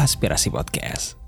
[0.00, 1.20] Aspirasi Podcast.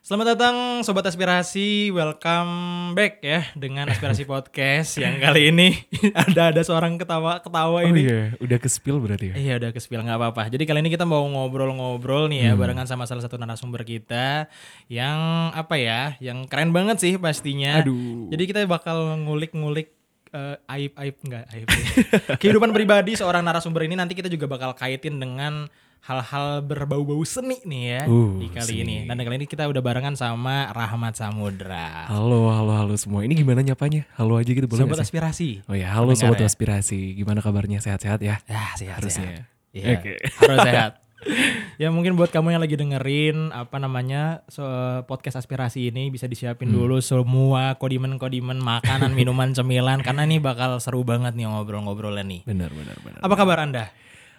[0.00, 2.50] Selamat datang Sobat Aspirasi, welcome
[2.92, 5.76] back ya dengan Aspirasi Podcast yang kali ini
[6.18, 8.08] ada ada seorang ketawa-ketawa Oh ini.
[8.08, 9.34] iya, udah ke spill berarti ya?
[9.36, 10.48] Iya udah kespill nggak apa-apa.
[10.48, 12.60] Jadi kali ini kita mau ngobrol-ngobrol nih ya Hmm.
[12.60, 14.48] barengan sama salah satu narasumber kita
[14.88, 15.18] yang
[15.52, 17.78] apa ya, yang keren banget sih pastinya.
[17.78, 18.32] Aduh.
[18.32, 19.92] Jadi kita bakal ngulik-ngulik
[20.32, 21.68] eh, aib-aib enggak aib.
[22.40, 25.68] Kehidupan pribadi seorang narasumber ini nanti kita juga bakal kaitin dengan
[26.00, 28.82] hal-hal berbau-bau seni nih ya Uh, di kali seni.
[28.82, 28.96] ini.
[29.04, 32.06] Dan kali ini kita udah barengan sama Rahmat Samudra.
[32.06, 33.22] Halo, halo, halo semua.
[33.22, 34.06] Ini gimana nyapanya?
[34.14, 35.62] Halo aja gitu boleh Sobat aspirasi.
[35.64, 36.46] Oh ya, halo sobat ya.
[36.46, 37.12] aspirasi.
[37.14, 37.78] Gimana kabarnya?
[37.78, 38.40] Sehat-sehat ya?
[38.44, 39.44] Ya, sehat Harusnya.
[39.70, 40.14] Iya, Oke.
[40.16, 40.92] harus sehat.
[41.82, 44.62] ya mungkin buat kamu yang lagi dengerin apa namanya so,
[45.04, 46.78] podcast aspirasi ini bisa disiapin Hmm.
[46.78, 52.40] dulu semua kodimen-kodimen makanan, minuman, cemilan karena ini bakal seru banget nih ngobrol-ngobrolnya nih.
[52.46, 53.20] Benar, benar, benar.
[53.20, 53.90] Apa kabar Anda?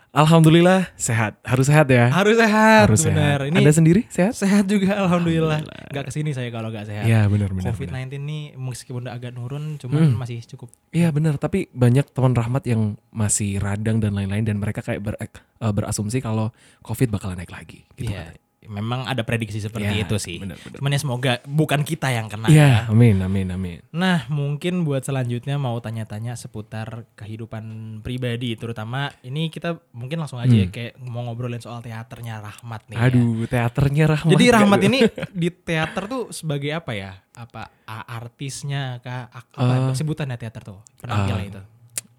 [0.09, 1.37] Alhamdulillah sehat.
[1.41, 2.09] Harus sehat ya?
[2.09, 3.39] Harus sehat, Harus benar.
[3.39, 3.49] sehat.
[3.53, 4.33] Ini Anda sendiri sehat?
[4.33, 5.61] sehat juga alhamdulillah.
[5.87, 7.05] Gak ke sini saya kalau gak sehat.
[7.05, 7.69] Iya, benar, benar.
[7.69, 7.77] benar.
[7.77, 10.17] COVID-19 nih meskipun udah agak nurun cuman Hmm.
[10.17, 14.81] masih cukup Iya benar, tapi banyak teman rahmat yang masih radang dan lain-lain dan mereka
[14.81, 15.29] kayak ber- eh,
[15.61, 16.49] berasumsi kalau
[16.81, 17.85] COVID bakalan naik lagi.
[17.93, 18.33] Gitu katanya.
[18.65, 20.35] Memang ada prediksi seperti Ya, itu sih.
[20.35, 20.77] benar, benar.
[20.77, 22.91] Cuman ya semoga bukan kita yang kena Iya, ya.
[22.91, 23.79] amin, amin, amin.
[23.89, 27.63] Nah, mungkin buat selanjutnya mau tanya-tanya seputar kehidupan
[28.03, 32.95] pribadi, terutama ini kita mungkin langsung aja ya, kayak mau ngobrolin soal teaternya Rahmat nih.
[32.95, 32.99] ya.
[32.99, 33.07] Hmm.
[33.07, 34.31] Aduh, teaternya rahmat.
[34.33, 34.99] Jadi Rahmat ini
[35.31, 37.11] di teater tuh sebagai apa ya?
[37.31, 39.31] Apa artisnya kah?
[39.31, 40.79] Apa sebutannya teater tuh?
[40.99, 41.61] Penampilan eh, itu.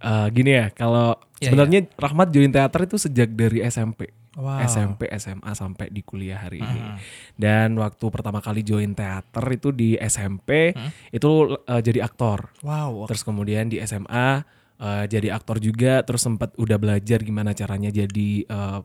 [0.01, 4.13] Eh, gini ya, kalau Iya, sebenarnya Rahmat join teater itu sejak dari SMP.
[4.33, 4.63] Wow.
[4.63, 6.81] SMP, SMA sampai di kuliah hari ini.
[6.81, 6.97] Hmm.
[7.35, 10.91] Dan waktu pertama kali join teater itu di SMP Hmm.
[11.11, 12.55] itu eh, jadi aktor.
[12.61, 13.07] Wow.
[13.07, 18.31] Terus kemudian di SMA eh, jadi aktor juga, terus sempat udah belajar gimana caranya jadi
[18.43, 18.81] eh,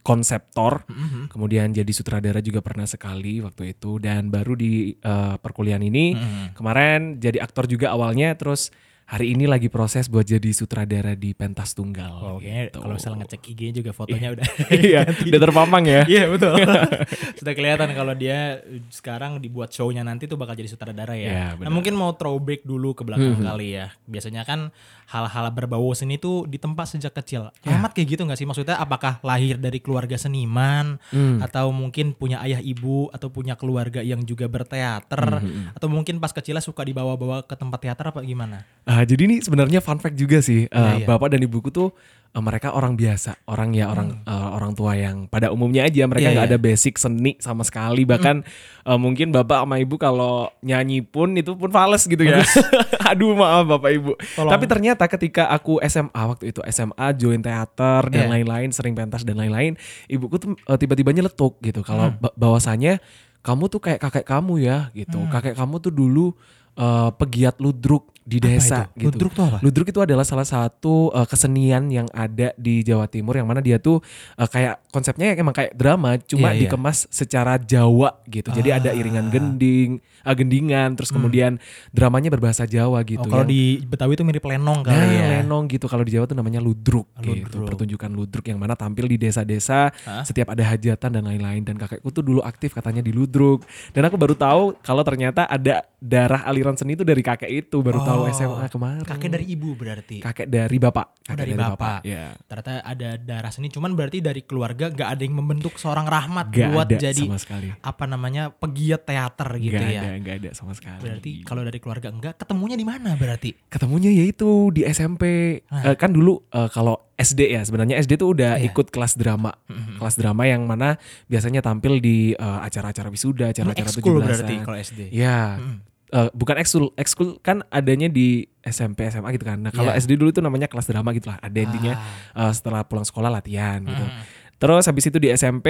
[0.00, 0.82] konseptor.
[0.86, 1.28] Mhm.
[1.28, 6.44] Kemudian jadi sutradara juga pernah sekali waktu itu dan baru di eh, perkuliahan ini Mhm.
[6.52, 8.72] kemarin jadi aktor juga awalnya terus
[9.10, 12.14] hari ini lagi proses buat jadi sutradara di pentas tunggal.
[12.14, 12.78] Oh, kayaknya gitu.
[12.78, 16.02] kalau misalnya ngecek IG juga fotonya udah iya, udah terpampang ya.
[16.06, 16.54] Iya betul.
[17.40, 18.62] Sudah kelihatan kalau dia
[18.92, 21.26] sekarang dibuat show-nya nanti tuh bakal jadi sutradara ya.
[21.26, 23.46] Iya, nah, mungkin mau throwback dulu ke belakang Mhm.
[23.50, 23.90] kali ya.
[24.06, 24.70] Biasanya kan
[25.10, 27.50] hal-hal berbau seni tuh ditempa sejak kecil.
[27.66, 27.74] Ya.
[27.74, 28.46] Amat kayak gitu nggak sih?
[28.46, 31.42] Maksudnya apakah lahir dari keluarga seniman Hmm.
[31.42, 35.74] atau mungkin punya ayah ibu atau punya keluarga yang juga berteater Mhm.
[35.74, 38.62] atau mungkin pas kecilnya suka dibawa-bawa ke tempat teater apa gimana?
[39.00, 40.64] Ah, jadi ini sebenarnya fun fact juga sih.
[40.64, 41.06] Eh, Iya, iya.
[41.06, 41.88] Bapak dan ibuku tuh
[42.28, 46.20] eh, mereka orang biasa, orang ya orang eh, orang tua yang pada umumnya aja mereka
[46.22, 46.26] Hmm.
[46.26, 46.52] Iya, nggak iya.
[46.52, 48.04] ada basic seni sama sekali.
[48.04, 48.36] Bahkan
[48.84, 52.44] eh, mungkin bapak sama ibu kalau nyanyi pun itu pun fales gitu ya.
[53.10, 54.12] Aduh maaf bapak ibu.
[54.36, 54.52] Tolong.
[54.52, 58.32] Tapi ternyata ketika aku SMA waktu itu SMA join teater dan Iya.
[58.36, 62.20] lain-lain, sering pentas dan lain-lain, ibuku tuh eh, tiba-tiba nyeletuk gitu kalau Hmm.
[62.20, 63.00] ba- bahwasannya
[63.40, 65.16] kamu tuh kayak kakek kamu ya gitu.
[65.16, 65.30] Hmm.
[65.30, 66.36] Kakek kamu tuh dulu
[66.76, 69.10] eh, pegiat ludruk di desa Apa itu?
[69.10, 69.16] gitu.
[69.18, 69.58] Ludruk tuh apa?
[69.58, 73.76] Ludruk itu adalah salah satu uh, kesenian yang ada di Jawa Timur yang mana dia
[73.76, 73.98] tuh
[74.36, 76.60] uh, kayak konsepnya emang kayak drama cuma Iya, iya.
[76.64, 78.48] dikemas secara Jawa gitu.
[78.48, 79.32] Jadi ada iringan Ah.
[79.32, 79.90] gending,
[80.22, 81.58] uh, gendingan terus kemudian
[81.90, 83.18] dramanya berbahasa Jawa gitu.
[83.18, 83.26] Hmm.
[83.26, 85.26] Oh, kalau yang- di Betawi itu mirip lenong kali Nah, ya.
[85.38, 87.34] lenong gitu kalau di Jawa tuh namanya ludruk, gitu.
[87.50, 87.66] Ludruk.
[87.66, 90.22] Pertunjukan ludruk yang mana tampil di desa-desa Hah?
[90.22, 93.64] setiap ada hajatan dan lain-lain dan kakekku tuh dulu aktif katanya di ludruk.
[93.90, 98.00] Dan aku baru tahu kalau ternyata ada darah aliran seni itu dari kakek itu, baru
[98.00, 99.02] tahu Oh, SMA kemarin.
[99.02, 100.18] Kakek dari ibu berarti.
[100.18, 101.06] kakek dari bapak.
[101.06, 101.98] Oh, Kakek dari bapak.
[102.02, 102.34] Ya.
[102.42, 106.68] Ternyata ada darah seni, cuman berarti dari keluarga gak ada yang membentuk seorang rahmat Gak
[106.68, 107.68] buat ada jadi sama sekali.
[107.72, 110.00] apa namanya pegiat teater gitu gak ya.
[110.00, 111.00] ada, gak ada sama sekali.
[111.00, 113.50] Berarti kalau dari keluarga enggak, ketemunya di mana berarti?
[113.66, 115.24] ketemunya yaitu di SMP.
[115.66, 115.92] Ah.
[115.92, 118.68] Eh, kan dulu eh, kalau SD ya sebenarnya SD tuh udah Iya.
[118.68, 119.52] ikut kelas drama.
[119.96, 124.24] Kelas drama yang mana biasanya tampil di eh, acara-acara wisuda, acara-acara ekskul 17-an.
[124.24, 125.00] berarti kalau SD.
[125.10, 125.56] Ya.
[125.56, 125.78] Mm.
[126.10, 129.56] Eh, bukan ekskul, ekskul kan adanya di SMP SMA gitu kan.
[129.56, 130.02] Nah, kalau Iya.
[130.02, 131.38] SD dulu itu namanya kelas drama gitu lah.
[131.38, 131.94] Ada intinya
[132.30, 132.50] Ah.
[132.50, 134.02] eh, setelah pulang sekolah latihan gitu.
[134.02, 134.20] Mm.
[134.56, 135.66] Terus habis itu di SMP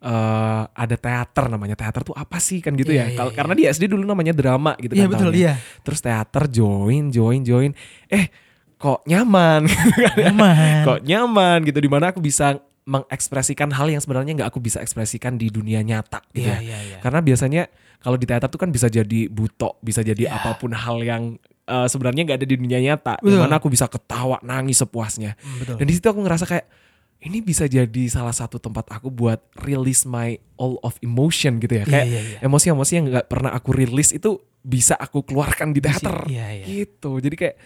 [0.00, 1.76] eh, ada teater namanya.
[1.76, 3.16] Teater tuh apa sih kan gitu Iya, ya?
[3.16, 3.36] Kalau iya.
[3.36, 5.10] karena di SD dulu namanya drama gitu Iya kan.
[5.10, 5.40] betul, tahunnya.
[5.42, 5.52] iya.
[5.80, 7.70] Terus teater join, join, join.
[8.06, 8.32] Eh,
[8.76, 9.68] kok nyaman?
[10.20, 10.84] Nyaman.
[10.84, 15.36] kok nyaman gitu di mana aku bisa mengekspresikan hal yang sebenarnya nggak aku bisa ekspresikan
[15.36, 16.60] di dunia nyata gitu Iya, ya.
[16.60, 16.98] iya, iya.
[16.98, 17.62] Karena biasanya
[18.00, 20.34] kalau di teater tuh kan bisa jadi buto, bisa jadi Iya.
[20.34, 21.22] apa pun hal yang
[21.64, 23.14] eh, sebenarnya nggak ada di dunia nyata.
[23.16, 23.30] Betul.
[23.30, 25.36] Di mana aku bisa ketawa, nangis sepuasnya.
[25.36, 25.74] Mm, Betul.
[25.78, 26.66] Dan di situ aku ngerasa kayak
[27.20, 31.84] ini bisa jadi salah satu tempat aku buat release my all of emotion gitu ya.
[31.84, 32.38] Iya, Kayak iya, iya.
[32.40, 36.24] emosi-emosi yang nggak pernah aku rilis itu bisa aku keluarkan di teater.
[36.26, 36.64] iya, iya.
[36.64, 37.12] Gitu.
[37.20, 37.56] Jadi kayak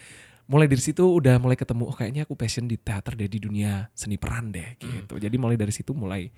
[0.45, 3.89] mulai dari situ udah mulai ketemu oh kayaknya aku passion di teater deh di dunia
[3.95, 5.07] seni peran deh Hmm.
[5.07, 5.17] gitu.
[5.17, 6.29] Jadi mulai dari situ mulai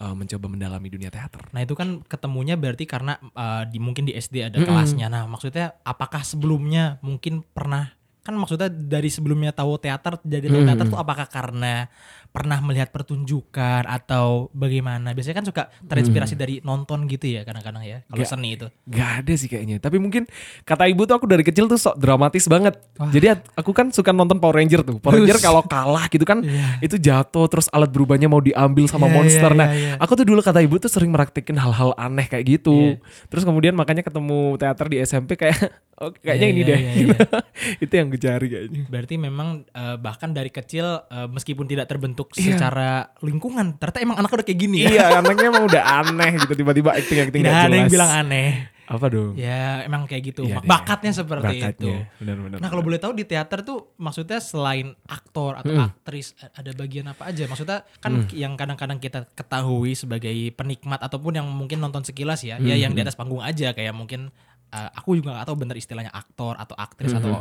[0.00, 1.42] uh, mencoba mendalami dunia teater.
[1.52, 5.08] Nah itu kan ketemunya berarti karena uh, di mungkin di SD ada kelasnya.
[5.08, 7.96] Nah maksudnya apakah sebelumnya mungkin pernah
[8.26, 11.86] kan maksudnya dari sebelumnya tahu teater jadi tahu teater tuh apakah karena
[12.36, 15.16] pernah melihat pertunjukan atau bagaimana?
[15.16, 18.68] Biasanya kan suka terinspirasi dari nonton gitu ya kadang-kadang ya kalau seni itu.
[18.84, 19.80] Gak ada sih kayaknya.
[19.80, 20.28] Tapi mungkin
[20.62, 22.76] kata ibu tuh aku dari kecil tuh sok dramatis banget.
[23.08, 25.00] Jadi at- aku kan suka nonton Power Ranger tuh.
[25.00, 26.84] Power Ranger kalau kalah gitu kan Iya.
[26.84, 29.50] itu jatuh terus alat berubahnya mau diambil sama Iya, monster.
[29.50, 29.92] iya, nah, iya, iya.
[29.96, 33.00] aku tuh dulu kata ibu tuh sering meraktikin hal-hal aneh kayak gitu.
[33.00, 33.00] Iya.
[33.32, 35.56] Terus kemudian makanya ketemu teater di SMP kayak
[36.04, 36.78] oh, kayaknya Iya, ini iya, deh.
[36.78, 37.16] iya, iya.
[37.84, 38.82] itu yang gue cari kayaknya.
[38.86, 42.44] Berarti memang eh, bahkan dari kecil eh, meskipun tidak terbentuk Iya.
[42.52, 42.88] secara
[43.20, 44.88] lingkungan, ternyata emang anaknya udah kayak gini ya.
[44.88, 47.94] iya, anaknya emang udah aneh gitu tiba-tiba acting-acting Tidak gak ada yang jelas.
[47.94, 48.50] bilang aneh.
[48.86, 49.34] Apa dong?
[49.34, 50.46] Ya emang kayak gitu.
[50.46, 50.70] Iya deh.
[50.70, 51.90] Bakatnya seperti itu.
[51.90, 51.98] Bakatnya.
[52.16, 52.58] Benar-benar.
[52.62, 55.90] Nah kalau boleh tahu di teater tuh maksudnya selain aktor atau Hmm.
[55.90, 57.44] aktris ada bagian apa aja?
[57.44, 62.74] Maksudnya kan yang kadang-kadang kita ketahui sebagai penikmat ataupun yang mungkin nonton sekilas ya, ya
[62.74, 64.30] Hmm, yang di atas panggung aja kayak mungkin
[64.70, 67.32] uh, aku juga nggak tahu bener istilahnya aktor atau aktris Hmm, atau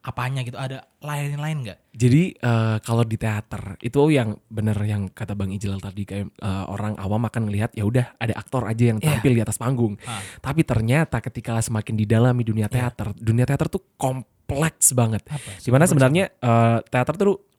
[0.00, 0.56] apanya gitu.
[0.56, 1.78] Ada lain-lain nggak?
[1.94, 6.64] Jadi eh, kalau di teater itu yang bener yang kata Bang Ijlal tadi kayak eh,
[6.66, 9.16] orang awam akan ngelihat ya udah ada aktor aja yang Iya.
[9.16, 9.94] tampil di atas panggung.
[10.04, 10.20] Ah.
[10.40, 12.90] Tapi ternyata ketika semakin didalami dunia Iya.
[12.90, 15.22] teater, dunia teater tuh kompleks banget.
[15.28, 15.50] Apa?
[15.56, 17.53] Di mana sebenarnya eh, teater tuh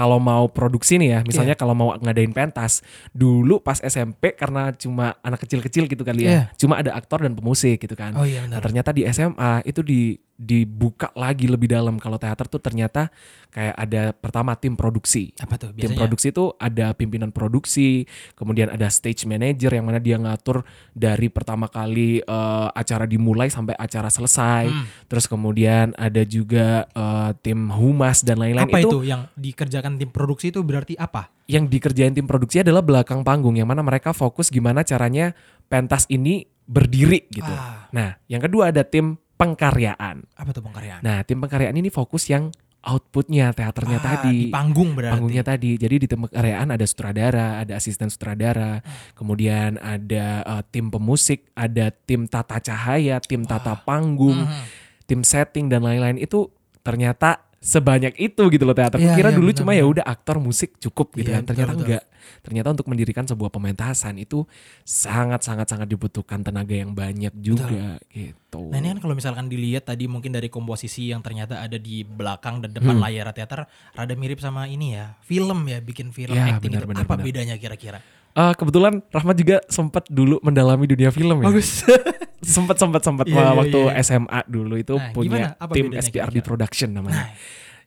[0.00, 1.60] kalau mau produksi nih ya, misalnya Iya.
[1.60, 2.80] kalau mau ngadain pentas,
[3.12, 6.42] dulu pas SMP karena cuma anak kecil-kecil gitu kali ya, Iya.
[6.56, 8.16] cuma ada aktor dan pemusik gitu kan.
[8.16, 8.60] Oh iya Nah, benar.
[8.64, 13.12] ternyata di SMA itu di dibuka lagi lebih dalam kalau teater tuh ternyata
[13.52, 15.36] kayak ada pertama tim produksi.
[15.36, 15.98] Apa tuh Tim biasanya?
[16.00, 20.64] produksi itu ada pimpinan produksi, kemudian ada stage manager yang mana dia ngatur
[20.96, 24.72] dari pertama kali eh, acara dimulai sampai acara selesai.
[24.72, 24.88] Hmm.
[25.12, 30.08] Terus kemudian ada juga eh, tim humas dan lain-lain Apa itu, itu yang dikerjakan tim
[30.08, 31.28] produksi itu berarti apa?
[31.50, 35.34] yang dikerjain tim produksi adalah belakang panggung yang mana mereka fokus gimana caranya
[35.66, 37.50] pentas ini berdiri gitu.
[37.50, 37.90] Ah.
[37.90, 40.28] Nah, yang kedua ada tim pengkaryaan.
[40.36, 41.00] Apa tuh pengkaryaan?
[41.00, 44.48] Nah, tim pengkaryaan ini fokus yang outputnya teaternya Ah, tadi.
[44.48, 45.12] di panggung berarti.
[45.16, 45.76] Panggungnya tadi.
[45.76, 49.12] Jadi di tim pengkaryaan ada sutradara, ada asisten sutradara, Ah.
[49.12, 54.64] kemudian ada uh, tim pemusik, ada tim tata cahaya, tim tata panggung, Mhm.
[55.04, 56.48] tim setting dan lain-lain itu
[56.80, 58.96] ternyata sebanyak itu gitu loh teater.
[58.96, 61.44] Iya, Kira iya, dulu cuma ya udah aktor musik cukup gitu Iya, kan.
[61.44, 61.86] Ternyata betul, betul.
[61.92, 62.04] enggak.
[62.40, 64.48] Ternyata untuk mendirikan sebuah pementasan itu
[64.80, 68.72] sangat sangat sangat dibutuhkan tenaga yang banyak juga gitu.
[68.72, 72.60] Nah ini kan kalau misalkan dilihat tadi mungkin dari komposisi yang ternyata ada di belakang
[72.60, 73.04] dan depan Hmm.
[73.04, 76.90] layar teater rada mirip sama ini ya film ya bikin film Ya, acting benar, itu.
[76.90, 77.24] benar, apa benar.
[77.24, 78.00] bedanya kira-kira?
[78.30, 81.50] Eh, kebetulan Rahmat juga sempat dulu mendalami dunia film ya.
[81.50, 81.82] Bagus.
[82.40, 84.00] sempat sempat sempat Iya, iya, waktu iya.
[84.00, 86.46] SMA dulu itu Nah, punya tim SPRD kira-kira?
[86.46, 87.26] Production namanya.
[87.26, 87.30] Nah,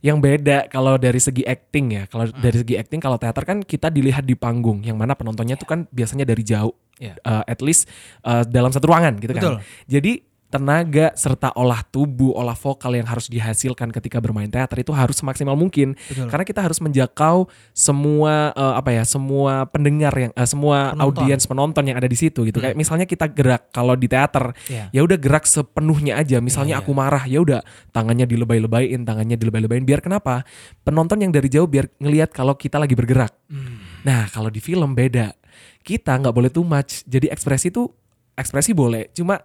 [0.03, 2.35] Yang beda kalau dari segi acting ya, kalau Hmm.
[2.37, 5.87] dari segi acting kalau teater kan kita dilihat di panggung, yang mana penontonnya tuh kan
[5.89, 7.15] biasanya dari jauh, Iya.
[7.15, 7.87] Eh, at least
[8.19, 9.57] eh, dalam satu ruangan gitu Betul.
[9.57, 9.63] kan.
[9.87, 10.11] Jadi
[10.53, 15.57] tenaga serta olah tubuh, olah vokal yang harus dihasilkan ketika bermain teater itu harus semaksimal
[15.57, 16.29] mungkin, betul.
[16.29, 21.89] karena kita harus menjakau semua eh, apa ya, semua pendengar yang, eh, semua audiens penonton
[21.89, 22.61] yang ada di situ gitu.
[22.61, 22.69] Hmm.
[22.69, 24.93] Kayak misalnya kita gerak kalau di teater Iya.
[24.93, 26.85] ya udah gerak sepenuhnya aja misalnya Iya, iya.
[26.85, 27.59] aku marah ya udah
[27.89, 30.45] tangannya dilebay-lebayin tangannya dilebay-lebayin biar kenapa
[30.85, 33.81] penonton yang dari jauh biar ngelihat kalau kita lagi bergerak Hmm.
[34.03, 35.33] nah kalau di film beda
[35.81, 37.89] kita nggak boleh too much jadi ekspresi tuh
[38.33, 39.39] ekspresi boleh cuma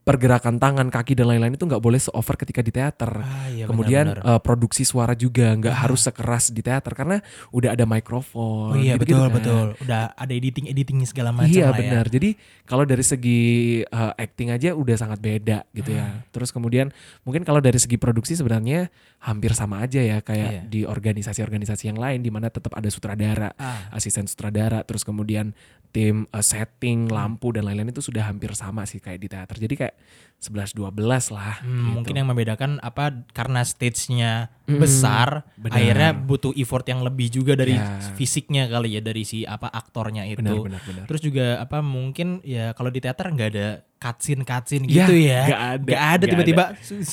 [0.00, 4.16] pergerakan tangan kaki dan lain-lain itu nggak boleh se-over ketika di teater Ah, iya, kemudian
[4.16, 4.32] benar-benar.
[4.32, 5.80] eh, produksi suara juga nggak Ah.
[5.84, 9.36] harus sekeras di teater karena udah ada mikrofon Oh iya betul kan.
[9.36, 9.66] betul.
[9.78, 11.80] Udah ada editing editing segala macam Iya lah ya.
[11.84, 12.04] benar.
[12.08, 12.30] Jadi
[12.64, 13.40] kalau dari segi
[13.84, 16.00] uh, acting aja udah sangat beda gitu Hmm.
[16.00, 16.06] ya.
[16.32, 16.88] Terus kemudian
[17.22, 18.88] mungkin kalau dari segi produksi sebenarnya
[19.20, 20.62] hampir sama aja ya kayak Iya.
[20.66, 25.52] di organisasi-organisasi yang lain di mana tetap ada sutradara, Ah, asisten sutradara, terus kemudian
[25.90, 27.12] tim uh, setting, Hmm.
[27.12, 29.56] lampu dan lain-lain itu sudah hampir sama sih kayak di teater.
[29.56, 29.94] Jadi kayak
[30.38, 30.96] 11 12
[31.28, 31.90] lah hmm, gitu.
[31.92, 35.76] mungkin yang membedakan apa karena stage-nya Mm-mm, besar, benar.
[35.76, 38.00] akhirnya butuh effort yang lebih juga dari Ya.
[38.14, 40.40] fisiknya kali ya dari si apa aktornya itu.
[40.40, 41.04] benar benar benar.
[41.04, 43.68] Terus juga apa mungkin ya kalau di teater nggak ada
[44.00, 45.40] cutscene cutscene Ya, gitu ya.
[45.44, 46.64] nggak ada, Nggak ada tiba-tiba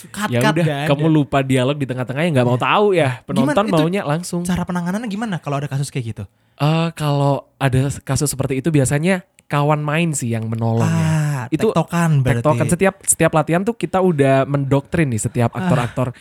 [0.10, 0.78] cut Ya cut udah ada.
[0.88, 3.20] kamu lupa dialog di tengah-tengahnya nggak mau tahu ya.
[3.22, 4.42] Penonton itu maunya langsung.
[4.42, 6.24] Cara penanganannya gimana kalau ada kasus kayak gitu?
[6.58, 11.04] Eh kalau ada kasus seperti itu biasanya kawan main sih yang menolong ya.
[11.04, 12.40] Ah, Itu tektokan berarti.
[12.40, 16.16] Tektokan setiap setiap latihan tuh kita udah mendoktrin nih setiap aktor-aktor.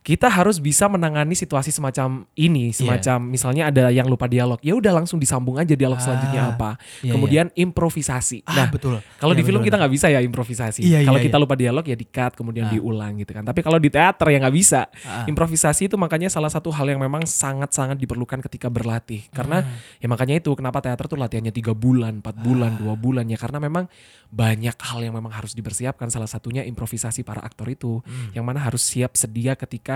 [0.00, 4.96] Kita harus bisa menangani situasi semacam ini, semacam misalnya ada yang lupa dialog, ya udah
[4.96, 6.70] langsung disambung aja dialog Ah, selanjutnya apa.
[7.04, 8.40] iya, kemudian improvisasi.
[8.48, 8.96] Ah, Nah, betul.
[9.20, 9.68] kalau Iya, di film bener-bener.
[9.68, 10.80] kita nggak bisa ya improvisasi.
[10.80, 11.44] Iya, kalau iya, kita iya.
[11.44, 12.72] lupa dialog ya di-cut kemudian Ah.
[12.72, 13.44] diulang gitu kan.
[13.44, 14.80] Tapi kalau di teater ya nggak bisa.
[15.04, 15.28] Ah.
[15.28, 19.28] Improvisasi itu makanya salah satu hal yang memang sangat-sangat diperlukan ketika berlatih.
[19.30, 20.00] Karena Hmm.
[20.00, 23.60] ya makanya itu kenapa teater tuh latihannya tiga bulan, empat bulan, dua bulan ya karena
[23.60, 23.84] memang
[24.30, 26.08] banyak hal yang memang harus dipersiapkan.
[26.08, 28.32] Salah satunya improvisasi para aktor itu Hmm.
[28.32, 29.89] yang mana harus siap sedia ketika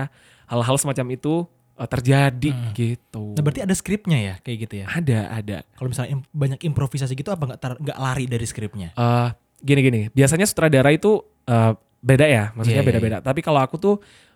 [0.45, 2.71] hal-hal semacam itu uh, terjadi Hmm.
[2.71, 3.33] gitu.
[3.33, 4.85] Nah berarti ada skripnya ya kayak gitu ya.
[4.87, 5.57] ada ada.
[5.73, 8.89] Kalau misalnya im- banyak improvisasi gitu apa nggak nggak lari dari skripnya?
[8.93, 13.17] Eh, gini-gini, biasanya sutradara itu eh, beda ya, maksudnya Iya, iya, beda-beda.
[13.19, 13.95] Tapi kalau aku tuh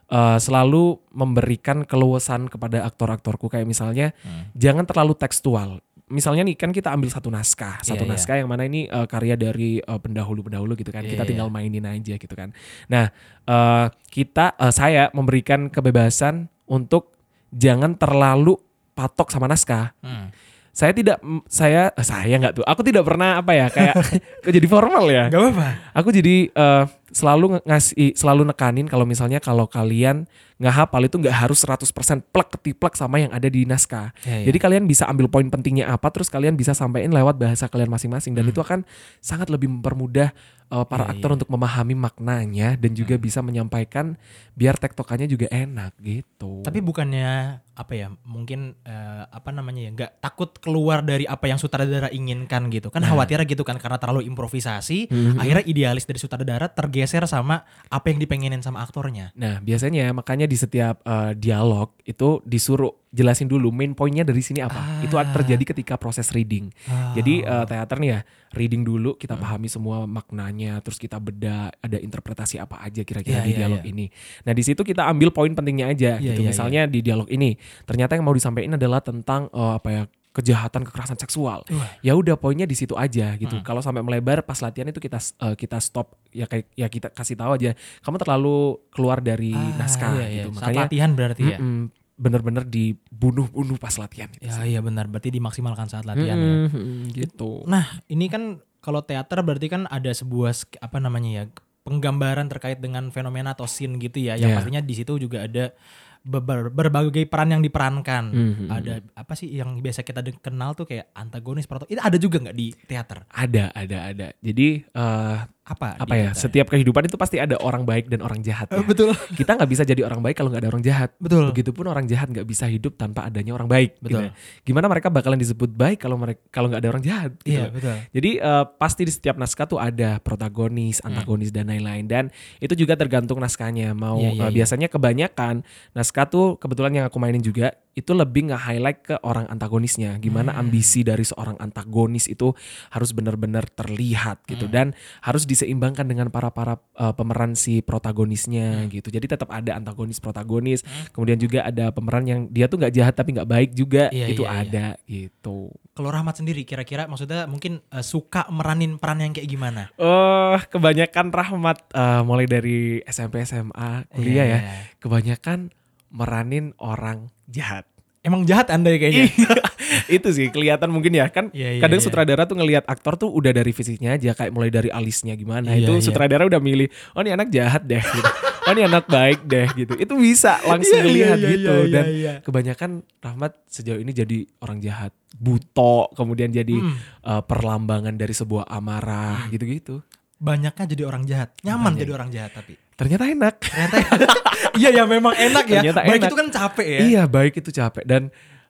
[0.10, 4.50] eh, selalu memberikan keluasan kepada aktor-aktorku kayak misalnya Hmm.
[4.54, 5.86] jangan terlalu tekstual.
[6.10, 8.12] Misalnya nih kan kita ambil satu naskah, satu Iya, iya.
[8.12, 11.02] naskah yang mana ini eh, karya dari eh, pendahulu-pendahulu gitu kan.
[11.02, 11.30] Iya, kita iya.
[11.30, 12.50] tinggal mainin aja gitu kan.
[12.86, 13.14] Nah,
[13.46, 17.14] eh, kita eh, saya memberikan kebebasan untuk
[17.50, 18.58] jangan terlalu
[18.92, 20.30] patok sama naskah Hmm.
[20.70, 23.96] saya tidak saya saya nggak tuh aku tidak pernah apa ya kayak
[24.56, 25.68] jadi formal ya Gak apa-apa.
[25.92, 31.32] aku jadi eh, selalu ngasih selalu nekanin kalau misalnya kalau kalian nggak hafal itu nggak
[31.34, 31.88] harus 100%
[32.26, 34.46] plek ketiplek sama yang ada di naskah Iya, iya.
[34.48, 38.36] jadi kalian bisa ambil poin pentingnya apa terus kalian bisa sampaikan lewat bahasa kalian masing-masing
[38.36, 38.84] dan itu akan
[39.18, 40.36] sangat lebih mempermudah
[40.68, 41.08] eh, para Hmm.
[41.08, 41.36] Iya, aktor iya.
[41.40, 44.20] untuk memahami maknanya dan juga bisa menyampaikan
[44.54, 47.32] biar tektokannya juga enak gitu Tapi bukannya
[47.74, 52.68] apa ya mungkin eh, apa namanya ya nggak takut keluar dari apa yang sutradara inginkan
[52.68, 53.16] gitu kan Nah.
[53.16, 55.40] khawatirnya gitu kan karena terlalu improvisasi Mhm.
[55.40, 59.32] akhirnya idealis dari sutradara tergeser sama apa yang dipengenin sama aktornya.
[59.34, 64.66] Nah, biasanya makanya di setiap eh, dialog itu disuruh jelasin dulu main pointnya dari sini
[64.66, 64.82] apa.
[64.82, 65.06] Ah.
[65.06, 66.74] Itu terjadi ketika proses reading.
[67.14, 68.20] Jadi eh, teater nih ya,
[68.58, 73.46] reading dulu kita pahami semua maknanya, terus kita beda ada interpretasi apa aja kira-kira Iya,
[73.46, 73.92] di iya, dialog iya.
[73.94, 74.06] ini.
[74.46, 76.42] Nah, di situ kita ambil poin pentingnya aja Iya, gitu.
[76.42, 77.54] iya, Misalnya di dialog ini,
[77.86, 81.66] ternyata yang mau disampaikan adalah tentang eh, apa ya kejahatan kekerasan seksual.
[81.66, 81.90] Wah.
[82.00, 83.56] Ya udah poinnya di situ aja gitu.
[83.56, 83.66] Hmm.
[83.66, 87.34] Kalau sampai melebar pas latihan itu kita eh, kita stop ya kayak ya kita kasih
[87.34, 88.58] tahu aja kamu terlalu
[88.90, 90.44] keluar dari Ah, naskah iya, iya.
[90.46, 90.50] gitu.
[90.54, 91.58] Saat Makanya latihan berarti ya.
[91.58, 91.82] mm-mm,
[92.16, 96.54] bener-bener dibunuh-bunuh pas latihan gitu Ya iya benar berarti dimaksimalkan saat latihan ya.
[96.62, 97.64] Mm-mm, mm-mm, gitu.
[97.66, 98.44] Nah, ini kan
[98.80, 101.44] kalau teater berarti kan ada sebuah apa namanya ya
[101.82, 104.36] penggambaran terkait dengan fenomena atau scene gitu ya.
[104.36, 104.58] Yang Iya.
[104.58, 105.74] pastinya di situ juga ada
[106.24, 108.24] beber- berbagai peran yang diperankan.
[108.32, 108.68] Mhm.
[108.70, 112.00] Ada apa sih yang biasa kita kenal tuh kayak antagonis, protagonis.
[112.00, 113.26] Itu ada juga nggak di teater?
[113.32, 114.28] Ada, ada, ada.
[114.40, 115.38] Jadi eh,
[115.70, 115.96] Apa?
[115.96, 116.34] apa ya?
[116.34, 118.66] Setiap kehidupan itu pasti ada orang baik dan orang jahat.
[118.68, 118.84] Eh, Ya.
[118.84, 121.10] betul, Kita nggak bisa jadi orang baik kalau nggak ada orang jahat.
[121.16, 121.46] betul.
[121.48, 123.96] Begitupun orang jahat nggak bisa hidup tanpa adanya orang baik.
[123.98, 124.24] gitu Betul.
[124.26, 124.32] ya.
[124.64, 127.32] Gimana mereka bakalan disebut baik kalau mereka kalau nggak ada orang jahat?
[127.40, 127.96] gitu Iya, betul.
[128.12, 131.14] Jadi eh, pasti di setiap naskah tuh ada protagonis, Hmm.
[131.14, 132.24] antagonis dan lain-lain dan
[132.58, 133.94] itu juga tergantung naskahnya.
[133.94, 134.56] Mau Iya, iya, eh, iya.
[134.56, 135.62] biasanya kebanyakan
[135.92, 140.16] naskah tuh kebetulan yang aku mainin juga itu lebih nge-highlight ke orang antagonisnya.
[140.18, 140.68] Gimana Hmm.
[140.68, 142.54] ambisi dari seorang antagonis itu
[142.90, 144.74] harus benar-benar terlihat gitu Hmm.
[144.74, 144.88] dan
[145.20, 148.90] harus diseimbangkan dengan para para eh, pemeran si protagonisnya Hmm.
[148.92, 149.10] gitu.
[149.10, 150.84] Jadi tetap ada antagonis protagonis.
[151.12, 154.08] Kemudian juga ada pemeran yang dia tuh nggak jahat tapi nggak baik juga.
[154.12, 154.62] Iya, itu iya, iya.
[154.64, 155.72] ada gitu.
[155.94, 159.92] Kalau Rahmat sendiri kira-kira maksudnya mungkin eh, suka meranin peran yang kayak gimana?
[160.00, 164.60] Oh, kebanyakan rahmat eh, mulai dari SMP SMA kuliah ya.
[164.64, 164.74] Iya.
[165.00, 165.72] Kebanyakan
[166.10, 167.86] meranin orang jahat.
[168.20, 169.26] Emang jahat Anda ya kayaknya?
[170.12, 172.06] itu sih kelihatan mungkin ya kan Iya, iya, kadang iya.
[172.06, 175.88] sutradara tuh ngelihat aktor tuh udah dari fisiknya aja kayak mulai dari alisnya gimana Iya,
[175.88, 176.04] itu iya.
[176.04, 178.30] sutradara udah milih oh ini anak jahat deh gitu.
[178.68, 181.90] oh ini anak baik deh gitu itu bisa langsung Iya, iya, ngelihat iya, gitu iya,
[181.90, 182.34] dan iya.
[182.44, 186.96] kebanyakan Rahmat sejauh ini jadi orang jahat buto kemudian jadi Hmm.
[187.24, 190.04] eh, perlambangan dari sebuah amarah gitu-gitu
[190.40, 191.52] Banyaknya jadi orang jahat.
[191.62, 192.00] Nyaman Banyak.
[192.00, 192.74] jadi orang jahat tapi.
[192.96, 193.96] ternyata enak Ternyata
[194.80, 195.82] iya ya memang enak ya.
[195.84, 196.30] Ternyata Baik enak.
[196.30, 197.00] itu kan capek ya.
[197.02, 198.22] Iya baik itu capek dan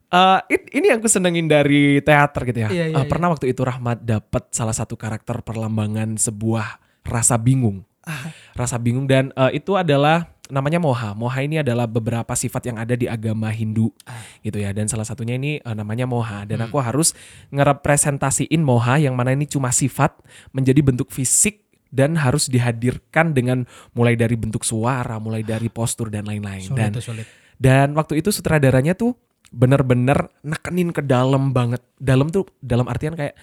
[0.08, 2.70] eh, it- ini yang aku senengin dari teater gitu ya.
[2.70, 7.86] Iya, iya, Eh, Pernah waktu itu Rahmat dapat salah satu karakter perlambangan sebuah rasa bingung,
[8.02, 8.34] Ah.
[8.54, 11.14] rasa bingung dan eh, itu adalah namanya moha.
[11.14, 14.18] Moha ini adalah beberapa sifat yang ada di agama Hindu Ah.
[14.42, 14.74] gitu ya.
[14.74, 16.68] Dan salah satunya ini eh, namanya moha dan Hmm.
[16.68, 17.14] aku harus
[17.54, 20.18] ngerepresentasiin moha yang mana ini cuma sifat
[20.50, 26.26] menjadi bentuk fisik dan harus dihadirkan dengan mulai dari bentuk suara, mulai dari postur dan
[26.26, 26.70] lain-lain.
[26.70, 27.26] Sulit Dan sulit.
[27.58, 29.18] dan waktu itu sutradaranya tuh
[29.50, 31.82] bener-bener nekenin ke dalam banget.
[31.98, 33.34] Dalam tuh dalam artian kayak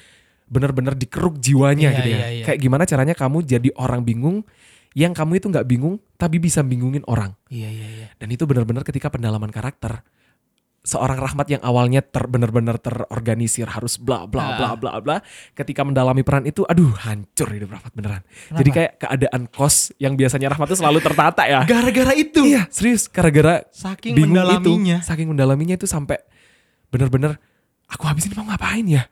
[0.46, 2.18] bener-bener dikeruk jiwanya Iya, gitu ya.
[2.18, 2.44] iya, iya.
[2.46, 4.46] Kayak gimana caranya kamu jadi orang bingung
[4.94, 7.34] yang kamu itu nggak bingung tapi bisa bingungin orang.
[7.50, 8.06] Iya iya iya.
[8.16, 10.06] Dan itu bener-bener ketika pendalaman karakter
[10.86, 14.74] seorang Rahmat yang awalnya ter benar-benar terorganisir harus bla bla bla Ah.
[14.78, 15.16] bla bla
[15.52, 18.22] ketika mendalami peran itu aduh hancur hidup Rahmat beneran.
[18.48, 21.66] Jadi kayak keadaan kos yang biasanya Rahmat tuh selalu tertata ya.
[21.66, 22.46] Gara-gara itu.
[22.46, 25.02] Iya, serius gara-gara Saking mendalaminya.
[25.02, 26.22] itu, saking mendalaminya itu sampai
[26.86, 27.34] bener-bener
[27.84, 29.10] aku habis ini mau ngapain ya?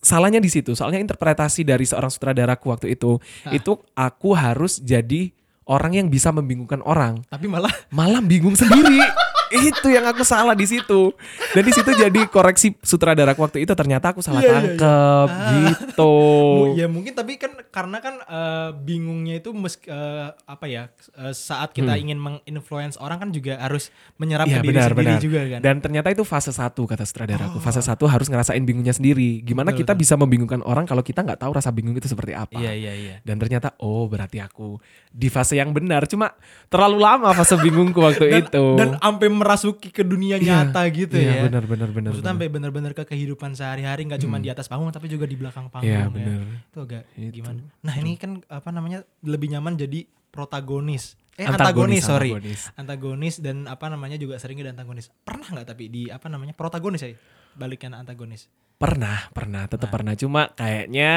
[0.00, 3.16] Salahnya di situ, soalnya interpretasi dari seorang sutradaraku waktu itu,
[3.48, 5.32] itu aku harus jadi
[5.64, 9.00] orang yang bisa membingungkan orang, Tapi malah malah bingung sendiri.
[9.50, 11.12] itu yang aku salah di situ.
[11.50, 14.60] Dan di situ jadi koreksi sutradaraku waktu itu ternyata aku salah Iya, iya, iya.
[14.74, 15.28] tangkep
[15.60, 16.12] gitu.
[16.54, 21.32] Mu- Ya mungkin tapi kan karena kan eh, bingungnya itu mes, eh, apa ya eh,
[21.32, 24.50] saat kita ingin menginfluence orang kan juga harus menyerap Hmm.
[24.50, 25.20] Iya ke diri benar sendiri benar.
[25.20, 25.60] juga kan.
[25.60, 27.56] Dan ternyata itu fase satu kata sutradaraku.
[27.58, 29.40] Fase satu harus ngerasain bingungnya sendiri.
[29.40, 32.54] Gimana Betul, kita bisa membingungkan orang kalau kita nggak tahu rasa bingung itu seperti apa.
[32.54, 33.14] Iya iya iya.
[33.20, 34.76] Dan ternyata oh berarti aku
[35.08, 36.04] di fase yang benar.
[36.04, 36.34] Cuma
[36.66, 38.64] terlalu lama fase bingungku waktu Dan, itu.
[38.74, 41.42] dan sampai merasuki ke dunia Iya, nyata gitu iya, ya.
[41.44, 42.10] benar benar benar.
[42.10, 42.32] Maksudnya benar.
[42.32, 45.84] sampai benar-benar ke kehidupan sehari-hari nggak cuma di atas panggung tapi juga di belakang panggung
[45.86, 46.08] Iya ya.
[46.08, 46.40] benar.
[46.64, 47.32] Itu agak Itu.
[47.36, 47.60] gimana?
[47.78, 51.20] Nah, ini kan apa namanya lebih nyaman jadi protagonis.
[51.34, 52.30] Eh Antagonis, antagonis, sorry.
[52.30, 52.60] antagonis.
[52.74, 55.10] Antagonis dan apa namanya juga sering ada antagonis.
[55.20, 57.12] Pernah nggak tapi di apa namanya protagonis ya?
[57.52, 58.46] Baliknya antagonis.
[58.74, 59.92] Pernah, pernah, tetap Nah.
[59.92, 60.12] pernah.
[60.14, 61.10] Cuma kayaknya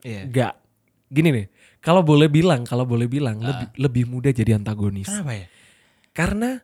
[0.00, 0.22] Iya.
[0.28, 0.52] nggak
[1.08, 1.46] gini nih.
[1.80, 3.48] Kalau boleh bilang, kalau boleh bilang Ah.
[3.48, 5.08] lebih lebih mudah jadi antagonis.
[5.08, 5.46] Kenapa ya?
[6.12, 6.60] Karena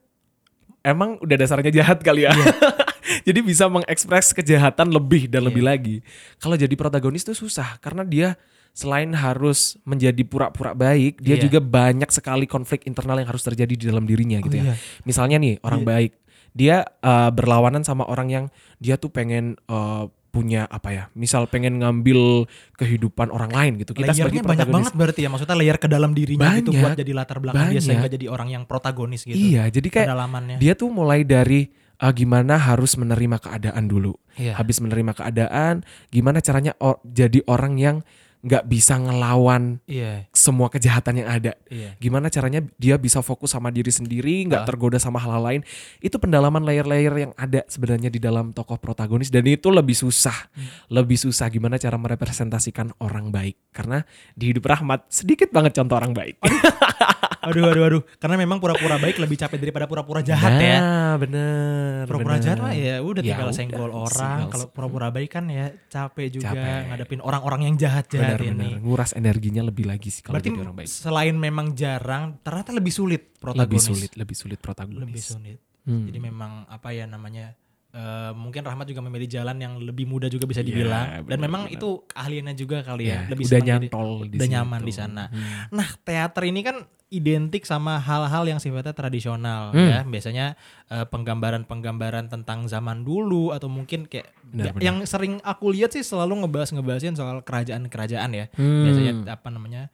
[0.89, 2.33] emang udah dasarnya jahat kali ya.
[2.33, 2.47] Iya.
[3.29, 5.71] jadi bisa mengekspres kejahatan lebih dan lebih Iya.
[5.77, 5.97] lagi.
[6.37, 8.37] Kalau jadi protagonis tuh susah karena dia
[8.73, 11.51] selain harus menjadi pura-pura baik, dia Iya.
[11.51, 14.65] juga banyak sekali konflik internal yang harus terjadi di dalam dirinya gitu Oh, ya.
[14.71, 14.75] iya.
[15.03, 15.89] Misalnya nih orang Iya.
[15.89, 16.13] baik,
[16.55, 18.45] dia uh, berlawanan sama orang yang
[18.79, 20.07] dia tuh pengen uh,
[20.39, 21.05] punya apa ya?
[21.13, 23.91] Misal pengen ngambil kehidupan orang lain gitu.
[23.91, 26.95] Kita sebagai Layernya banyak banget berarti ya maksudnya layer ke dalam dirinya gitu Banyak, buat
[26.95, 27.83] jadi latar belakang dia banyak.
[27.83, 29.35] sehingga jadi orang yang protagonis gitu.
[29.35, 30.57] Iya, jadi kayak Kedalamannya.
[30.57, 31.67] dia tuh mulai dari
[31.99, 34.15] uh, gimana harus menerima keadaan dulu.
[34.39, 34.55] Iya.
[34.55, 37.97] Habis menerima keadaan, gimana caranya o- jadi orang yang
[38.39, 41.53] nggak bisa ngelawan Iya, semua kejahatan yang ada.
[41.69, 41.99] iya.
[41.99, 44.67] Gimana caranya dia bisa fokus sama diri sendiri, nggak Ah.
[44.67, 45.63] tergoda sama hal-hal lain.
[45.99, 50.49] Itu pendalaman layer-layer yang ada sebenarnya di dalam tokoh protagonis dan itu lebih susah.
[50.55, 50.71] Hmm.
[51.03, 53.59] Lebih susah gimana cara merepresentasikan orang baik.
[53.75, 56.39] Karena di hidup Rahmat sedikit banget contoh orang baik.
[57.41, 58.03] Aduh, aduh, aduh.
[58.17, 60.79] Karena memang pura-pura baik lebih capek daripada pura-pura jahat ya.
[60.79, 62.03] Nah, bener.
[62.05, 62.45] Pura-pura bener.
[62.45, 64.39] jahat mah ya udah Ya tinggal senggol orang.
[64.49, 66.81] Kalau pura-pura baik kan ya capek juga Capek.
[66.89, 68.75] ngadepin orang-orang yang jahat-jahat Bener-bener.
[68.75, 68.83] ini.
[68.83, 70.89] Nguras energinya lebih lagi sih kalau Berarti jadi orang baik.
[70.89, 73.85] selain memang jarang, ternyata lebih sulit Lebih protagonis.
[73.85, 75.01] sulit, lebih sulit protagonis.
[75.01, 75.59] Lebih sulit.
[75.85, 76.05] Hmm.
[76.05, 77.55] Jadi memang apa ya namanya?
[77.99, 81.07] Eh, mungkin Rahmat juga memilih jalan yang lebih mudah juga bisa Iya, dibilang.
[81.21, 83.35] Dan benar, memang itu keahliannya juga kali Ya, ya.
[83.35, 85.25] Lebih udah nyantol di udah nyaman di sana.
[85.27, 85.75] Hmm.
[85.75, 86.77] Nah, teater ini kan
[87.09, 89.89] identik sama hal-hal yang sifatnya tradisional Hmm.
[89.89, 90.01] ya.
[90.05, 90.47] Biasanya
[90.87, 94.85] eh, penggambaran-penggambaran tentang zaman dulu atau mungkin kayak Benar, ya- benar.
[94.85, 98.47] yang sering aku lihat sih selalu ngebahas-ngebahasin soal kerajaan-kerajaan ya.
[98.55, 98.85] Hmm.
[98.85, 99.89] Biasanya apa namanya?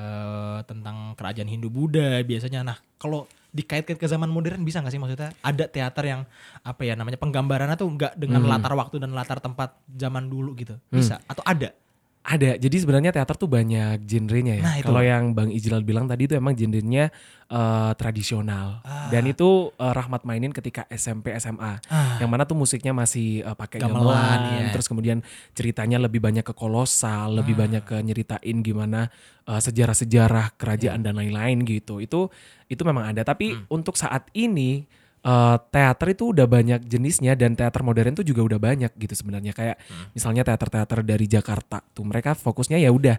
[0.00, 2.64] Eh, tentang kerajaan Hindu Buddha biasanya.
[2.64, 6.22] Nah, kalau dikaitkan ke zaman modern bisa nggak sih maksudnya ada teater yang
[6.62, 8.50] apa ya namanya penggambarannya tuh nggak dengan Hmm.
[8.50, 10.78] latar waktu dan latar tempat zaman dulu gitu.
[10.88, 11.74] Bisa atau ada?
[12.20, 12.60] Ada.
[12.60, 14.62] Jadi sebenarnya teater tuh banyak genrenya ya.
[14.62, 14.76] Nah.
[14.84, 17.08] Kalau yang Bang Ijlal bilang tadi itu emang genrenya
[17.48, 18.84] eh, tradisional.
[18.84, 19.08] Ah.
[19.08, 21.80] Dan itu eh, Rahmat mainin ketika SMP SMA.
[21.88, 24.68] Ah, Yang mana tuh musiknya masih eh, pakai Gamelan, gamelan, iya.
[24.68, 25.24] terus kemudian
[25.56, 27.60] ceritanya lebih banyak ke kolosal, lebih Ah.
[27.64, 29.08] banyak ke nyeritain gimana
[29.48, 31.06] eh, sejarah-sejarah kerajaan Iya.
[31.10, 32.04] dan lain-lain gitu.
[32.04, 32.28] Itu
[32.68, 33.24] itu memang ada.
[33.24, 33.64] Tapi Hmm.
[33.72, 34.84] untuk saat ini
[35.20, 39.52] eh, teater itu udah banyak jenisnya dan teater modern tuh juga udah banyak gitu sebenarnya.
[39.52, 40.08] Kayak Hmm.
[40.12, 43.16] misalnya teater-teater dari Jakarta tuh mereka fokusnya ya udah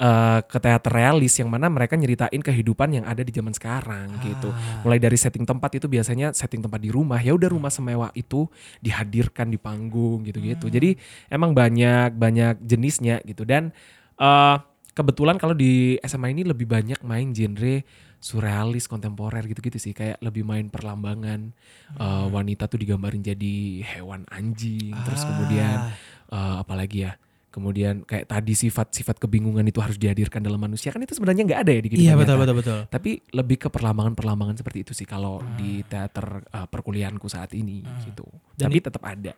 [0.00, 4.48] eh, ke teater realis yang mana mereka nyeritain kehidupan yang ada di zaman sekarang gitu
[4.48, 4.80] Ah.
[4.80, 8.48] mulai dari setting tempat itu biasanya setting tempat di rumah ya udah rumah semewah itu
[8.80, 10.72] dihadirkan di panggung gitu-gitu Hmm.
[10.72, 10.90] jadi
[11.28, 13.76] emang banyak banyak jenisnya gitu dan
[14.16, 14.56] eh
[14.90, 17.84] kebetulan kalau di SMA ini lebih banyak main genre
[18.20, 21.56] surrealis kontemporer gitu-gitu sih kayak lebih main perlambangan
[21.90, 22.30] Hmm.
[22.30, 25.90] wanita tuh digambarin jadi hewan anjing terus kemudian
[26.28, 26.30] Ah.
[26.30, 27.12] eh, apalagi ya
[27.50, 31.72] kemudian kayak tadi sifat-sifat kebingungan itu harus dihadirkan dalam manusia kan itu sebenarnya nggak ada
[31.72, 32.78] ya di Iya kehidupan betul betul betul.
[32.86, 35.58] Tapi lebih ke perlambangan-perlambangan seperti itu sih kalau Ah.
[35.58, 37.98] di teater uh, perkuliahanku saat ini Ah.
[38.04, 38.22] gitu.
[38.54, 39.34] Dan Tapi tetap ada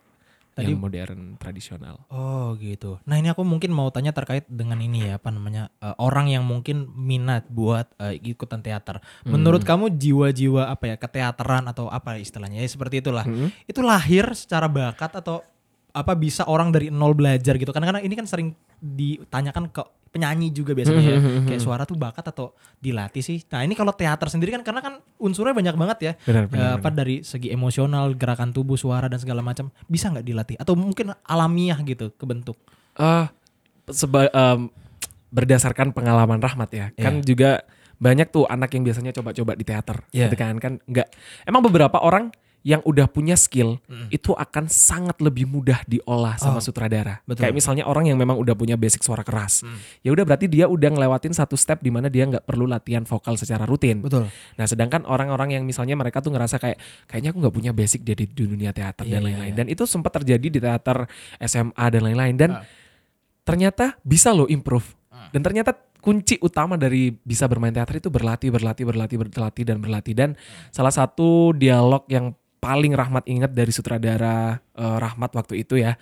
[0.53, 2.05] Tadi- yang modern tradisional.
[2.13, 3.01] Oh gitu.
[3.09, 6.45] Nah ini aku mungkin mau tanya terkait dengan ini ya apa namanya eh, orang yang
[6.45, 9.01] mungkin minat buat eh, ikutan teater.
[9.25, 13.25] Menurut kamu jiwa-jiwa apa ya keteateran atau apa istilahnya ya seperti itulah.
[13.25, 13.49] Hmm.
[13.65, 15.41] Itu lahir secara bakat atau
[15.93, 17.73] apa bisa orang dari nol belajar gitu?
[17.73, 19.81] Karena karena ini kan sering ditanyakan ke
[20.13, 21.17] penyanyi juga biasanya ya.
[21.17, 21.67] Hmm, hmm, hmm, Kayak hmm.
[21.67, 23.41] suara tuh bakat atau dilatih sih.
[23.49, 26.13] Nah, ini kalau teater sendiri kan karena kan unsurnya banyak banget ya.
[26.21, 30.21] Benar, Eh, benar, apa dari segi emosional, gerakan tubuh, suara dan segala macam bisa nggak
[30.21, 32.61] dilatih atau mungkin alamiah gitu kebentuk.
[32.93, 33.25] Eh,
[33.89, 34.69] seba- em,
[35.33, 37.25] berdasarkan pengalaman Rahmat ya, kan Iya.
[37.25, 37.51] juga
[37.97, 40.29] banyak tuh anak yang biasanya coba-coba di teater, Iya.
[40.29, 41.09] gitu kan kan nggak.
[41.43, 42.29] Emang beberapa orang
[42.63, 44.07] yang udah punya skill Mm.
[44.09, 47.19] itu akan sangat lebih mudah diolah sama Oh, sutradara.
[47.23, 47.43] betul.
[47.43, 49.77] Kayak misalnya orang yang memang udah punya basic suara keras, Mm.
[50.01, 53.35] ya udah berarti dia udah ngelewatin satu step di mana dia nggak perlu latihan vokal
[53.35, 53.99] secara rutin.
[53.99, 54.31] Betul.
[54.55, 58.15] Nah, sedangkan orang-orang yang misalnya mereka tuh ngerasa kayak kayaknya aku nggak punya basic di,
[58.15, 59.51] di dunia teater Iya, dan iya, lain-lain.
[59.51, 59.57] iya.
[59.59, 61.03] Dan itu sempat terjadi di teater
[61.37, 62.63] SMA dan lain-lain dan Ah.
[63.43, 64.87] ternyata bisa loh improve.
[65.11, 65.27] Ah.
[65.29, 70.13] Dan ternyata kunci utama dari bisa bermain teater itu berlatih, berlatih, berlatih, berlatih dan berlatih.
[70.13, 70.29] Dan
[70.69, 75.99] salah satu dialog yang paling Rahmat ingat dari sutradara eh, Rahmat waktu itu ya.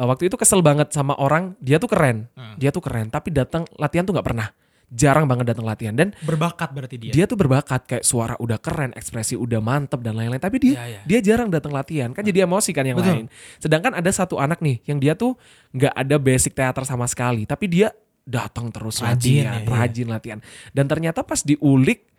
[0.00, 2.32] Eh, waktu itu kesel banget sama orang, dia tuh keren.
[2.32, 2.56] Hmm.
[2.56, 4.48] Dia tuh keren, tapi datang latihan tuh nggak pernah.
[4.90, 7.12] Jarang banget datang latihan dan Berbakat berarti dia.
[7.14, 10.42] dia tuh berbakat kayak suara udah keren, ekspresi udah mantep dan lain-lain.
[10.42, 11.00] Tapi dia Iya, iya.
[11.06, 13.22] dia jarang datang latihan, kan jadi emosi kan yang Betul.
[13.22, 13.26] lain.
[13.62, 15.38] Sedangkan ada satu anak nih yang dia tuh
[15.70, 17.94] nggak ada basic teater sama sekali, tapi dia
[18.26, 19.68] datang terus Rajin, latihan, ya, iya.
[19.70, 20.38] rajin latihan.
[20.74, 22.10] Dan ternyata pas diulik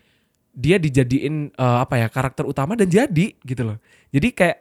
[0.52, 3.78] dia dijadiin eh, apa ya karakter utama dan jadi gitu loh.
[4.12, 4.58] Jadi kayak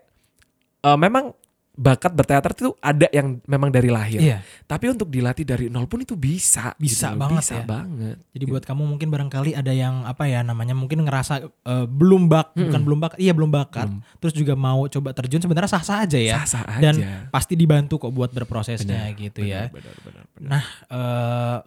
[0.87, 1.35] eh, memang
[1.81, 4.21] bakat berteater itu ada yang memang dari lahir.
[4.21, 4.45] Iya.
[4.69, 6.77] Tapi untuk dilatih dari nol pun itu bisa.
[6.77, 7.65] Bisa gitu banget bisa ya.
[7.65, 8.17] banget.
[8.37, 12.53] Jadi buat kamu mungkin barangkali ada yang apa ya namanya mungkin ngerasa eh, belum bak
[12.53, 12.85] bukan Mm-mm.
[12.85, 14.03] belum bakat iya belum bakat Belum.
[14.21, 16.83] terus juga mau coba terjun sebenarnya sah-sah aja ya Sah-sah aja.
[16.85, 16.95] dan
[17.33, 19.73] pasti dibantu kok buat berprosesnya Benar, gitu ya.
[19.73, 20.51] Benar, benar, benar.
[20.53, 21.59] Nah, eh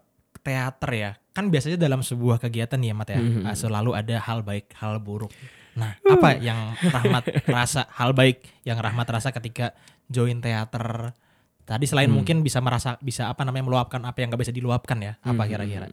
[0.43, 1.12] teater ya.
[1.34, 3.17] Kan biasanya dalam sebuah kegiatan ya, Mat ya.
[3.17, 3.50] Mhm.
[3.50, 5.34] eh, Selalu ada hal baik, hal buruk.
[5.74, 9.74] Nah, apa yang Rahmat rasa hal baik yang Rahmat rasa ketika
[10.06, 11.17] join teater?
[11.65, 12.22] Tadi selain Hmm.
[12.22, 15.13] mungkin bisa merasa bisa apa namanya meluapkan apa yang nggak bisa diluapkan ya?
[15.19, 15.50] Apa Hmm.
[15.50, 15.88] kira-kira?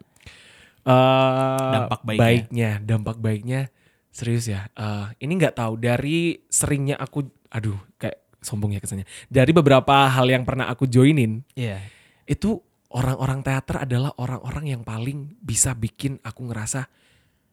[0.81, 2.81] Eh, Dampak baiknya.
[2.81, 3.68] dampak baiknya
[4.09, 4.68] serius ya.
[4.72, 9.05] Eh, ini nggak tahu dari seringnya aku, aduh, kayak sombong ya kesannya.
[9.29, 11.85] Dari beberapa hal yang pernah aku joinin, Iya.
[12.24, 16.87] itu orang-orang teater adalah orang-orang yang paling bisa bikin aku ngerasa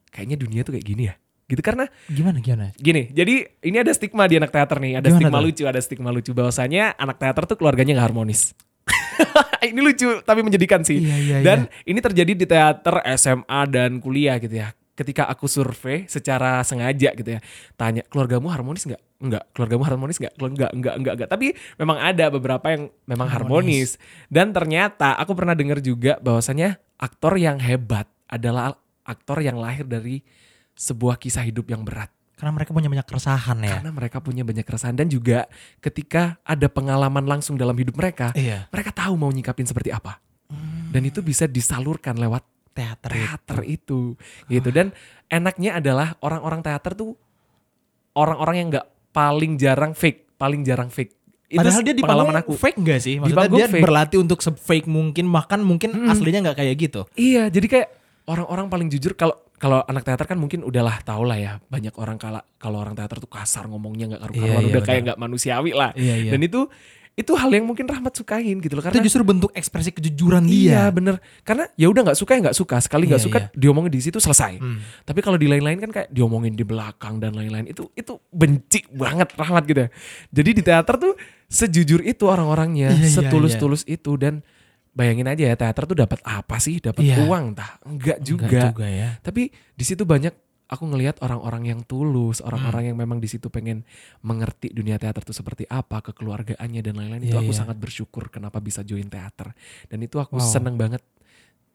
[0.09, 1.15] kayaknya dunia tuh kayak gini ya.
[1.47, 2.75] Gitu karena Gimana gimana?
[2.75, 5.45] gini, jadi ini ada stigma di anak teater nih, ada Gimana stigma tuh?
[5.47, 8.51] lucu, ada stigma lucu bahwasanya anak teater tuh keluarganya nggak harmonis.
[9.71, 10.99] ini lucu tapi menjadikan sih.
[10.99, 14.75] Iya iya Dan ini terjadi di teater SMA dan kuliah gitu ya.
[14.97, 17.39] Ketika aku survei secara sengaja gitu ya.
[17.77, 19.01] Tanya, keluargamu harmonis nggak?
[19.21, 19.43] Enggak.
[19.53, 20.33] Keluargamu harmonis nggak?
[20.33, 21.29] Keluarga enggak, enggak, enggak, enggak.
[21.29, 23.93] Tapi memang ada beberapa yang memang harmonis.
[23.93, 24.25] Harmonis.
[24.25, 28.73] Dan ternyata aku pernah dengar juga bahwasanya aktor yang hebat adalah
[29.05, 30.25] aktor yang lahir dari
[30.73, 32.09] sebuah kisah hidup yang berat.
[32.37, 33.81] Karena mereka punya banyak keresahan ya.
[33.81, 35.49] Karena mereka punya banyak keresahan dan juga
[35.81, 38.69] ketika ada pengalaman langsung dalam hidup mereka, Iya.
[38.69, 40.21] mereka tahu mau nyikapin seperti apa.
[40.93, 42.45] Dan itu bisa disalurkan lewat
[42.77, 43.09] Teater.
[43.09, 44.13] teater itu
[44.45, 44.93] gitu dan
[45.27, 47.17] enaknya adalah orang-orang teater tuh
[48.13, 51.13] orang-orang yang nggak paling jarang fake paling jarang fake
[51.47, 53.15] itu Padahal dia di pengalaman panggung aku fake gak sih?
[53.17, 53.79] Maksudnya dia fake.
[53.79, 56.11] berlatih untuk se-fake mungkin, bahkan mungkin Mm-mm.
[56.11, 57.01] aslinya nggak kayak gitu.
[57.15, 57.87] iya jadi kayak
[58.27, 62.19] orang-orang paling jujur kalau kalau anak teater kan mungkin udahlah tau lah ya banyak orang
[62.19, 65.05] kalau kalau orang teater tuh kasar ngomongnya nggak karu-karuan Iya, iya, udah kayak benar.
[65.07, 66.31] nggak manusiawi lah Iya, iya.
[66.35, 66.59] dan itu
[67.17, 70.85] itu hal yang mungkin Rahmat sukain gitu loh itu karena justru bentuk ekspresi kejujuran iya
[70.85, 70.93] dia.
[70.93, 73.49] bener karena ya udah nggak suka ya nggak suka sekali nggak Iya, suka iya.
[73.51, 74.77] diomongin di situ selesai Hmm.
[75.01, 79.33] Tapi kalau di lain-lain kan kayak diomongin di belakang dan lain-lain itu itu benci banget
[79.33, 79.81] rahmat gitu.
[79.81, 79.89] ya.
[80.31, 81.13] Jadi di teater tuh
[81.47, 84.45] sejujur itu orang-orangnya, Iya, iya, setulus-tulus itu dan
[84.91, 86.77] bayangin aja ya teater tuh dapat apa sih?
[86.77, 87.17] Dapat Iya.
[87.23, 87.81] uang tah?
[87.81, 88.45] Enggak juga.
[88.45, 89.09] Enggak juga ya.
[89.19, 90.33] Tapi di situ banyak
[90.67, 93.87] aku ngelihat orang-orang yang tulus, orang-orang yang memang di situ pengen
[94.21, 97.23] mengerti dunia teater itu seperti apa, kekeluargaannya dan lain-lain.
[97.23, 97.59] itu Iya, aku iya.
[97.63, 99.55] sangat bersyukur kenapa bisa join teater.
[99.87, 100.43] Dan itu aku Wow.
[100.43, 101.01] seneng banget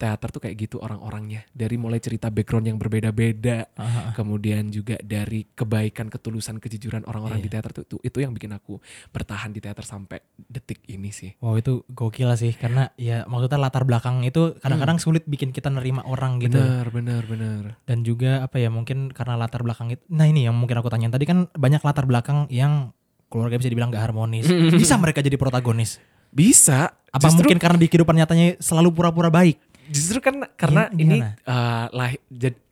[0.02, 1.46] teater tuh kayak gitu orang-orangnya.
[1.48, 3.70] Dari mulai cerita background yang berbeda-beda,
[4.12, 7.46] kemudian juga dari kebaikan, ketulusan, kejujuran orang-orang Iya.
[7.46, 11.38] di teater tuh itu, itu yang bikin aku bertahan di teater sampai detik ini sih.
[11.38, 16.02] Wow itu gokil sih karena ya maksudnya latar belakang itu kadang-kadang sulit bikin kita nerima
[16.02, 17.62] orang gitu Bener, bener, bener.
[17.84, 21.08] dan juga apa ya mungkin karena latar belakang itu nah ini yang mungkin aku tanyain
[21.08, 22.90] tadi kan banyak latar belakang yang
[23.28, 24.48] keluarga bisa dibilang gak harmonis
[24.80, 26.96] bisa mereka jadi protagonis Bisa.
[27.06, 31.16] apa Justru- mungkin karena di kehidupan nyatanya selalu pura-pura baik Justru kan karena Gim- ini
[31.18, 31.34] gimana?
[31.42, 32.20] eh, lahir,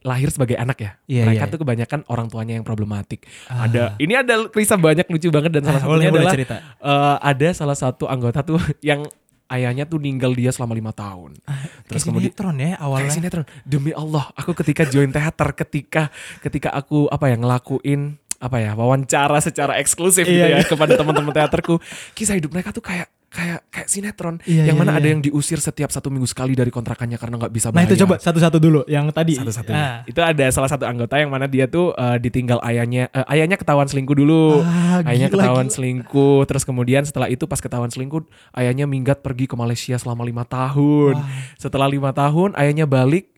[0.00, 0.90] lahir sebagai anak ya.
[1.04, 1.50] Iya, Mereka iya.
[1.50, 3.26] tuh kebanyakan orang tuanya yang problematik.
[3.44, 3.66] Ah.
[3.66, 6.54] Ada ini ada kisah banyak lucu banget dan salah Ah, boleh satunya boleh adalah cerita
[6.78, 9.02] eh, ada salah satu anggota tuh yang
[9.48, 11.34] ayahnya tuh ninggal dia selama lima tahun.
[11.34, 13.46] terus Terus kemudian sinetron ya Kayak awalnya sinetron.
[13.64, 16.02] Demi Allah, aku ketika join teater, ketika
[16.38, 21.28] ketika aku apa ya ngelakuin apa ya wawancara secara eksklusif gitu Iya, ya kepada teman-teman
[21.28, 21.76] teaterku,
[22.14, 24.98] kisah hidup mereka tuh kayak kayak kayak sinetron Iya, yang iya, mana iya.
[24.98, 27.88] ada yang diusir setiap satu minggu sekali dari kontrakannya karena nggak bisa Nah bayar.
[27.88, 29.38] itu coba satu-satu dulu yang tadi.
[29.38, 29.70] satu-satu.
[29.70, 30.02] Ah.
[30.02, 33.86] Itu ada salah satu anggota yang mana dia tuh eh, ditinggal ayahnya, eh, ayahnya ketahuan
[33.86, 34.60] selingkuh dulu.
[34.60, 35.74] Ah, ayahnya gila, ketahuan gila.
[35.78, 40.42] selingkuh, terus kemudian setelah itu pas ketahuan selingkuh, ayahnya minggat pergi ke Malaysia selama lima
[40.42, 41.14] tahun.
[41.14, 41.54] Wah.
[41.54, 43.30] Setelah lima tahun, ayahnya balik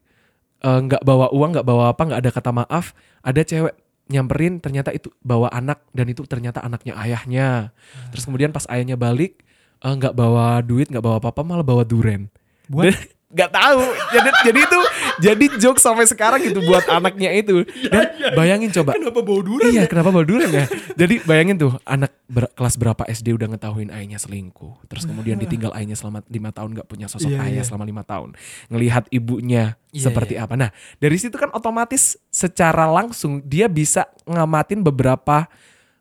[0.61, 2.97] eh, nggak bawa uang, nggak bawa apa, nggak ada kata maaf.
[3.21, 3.75] Ada cewek
[4.09, 7.77] nyamperin, ternyata itu bawa anak dan itu ternyata anaknya ayahnya.
[8.09, 9.41] Terus kemudian pas ayahnya balik,
[9.83, 12.31] eh, nggak bawa duit, nggak bawa apa-apa, malah bawa duren.
[12.71, 12.95] Buat
[13.33, 13.81] nggak tahu.
[14.13, 14.81] Jadi jadi itu
[15.25, 17.65] jadi joke sampai sekarang gitu buat anaknya itu.
[17.89, 18.93] Dan bayangin coba.
[18.93, 19.73] kenapa bau durian?
[19.73, 20.69] Iya, kenapa bawa durian ya?
[20.93, 24.85] Jadi bayangin tuh anak ber- kelas berapa SD udah ngetahuin ayahnya selingkuh.
[24.85, 27.65] Terus kemudian ditinggal ayahnya selama lima tahun nggak punya sosok Iya, ayah iya.
[27.65, 28.37] selama lima tahun.
[28.69, 30.53] Ngelihat ibunya Iya, seperti apa.
[30.53, 30.69] Nah,
[31.01, 35.49] dari situ kan otomatis secara langsung dia bisa ngamatin beberapa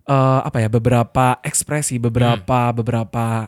[0.04, 3.48] eh, apa ya, beberapa ekspresi, beberapa beberapa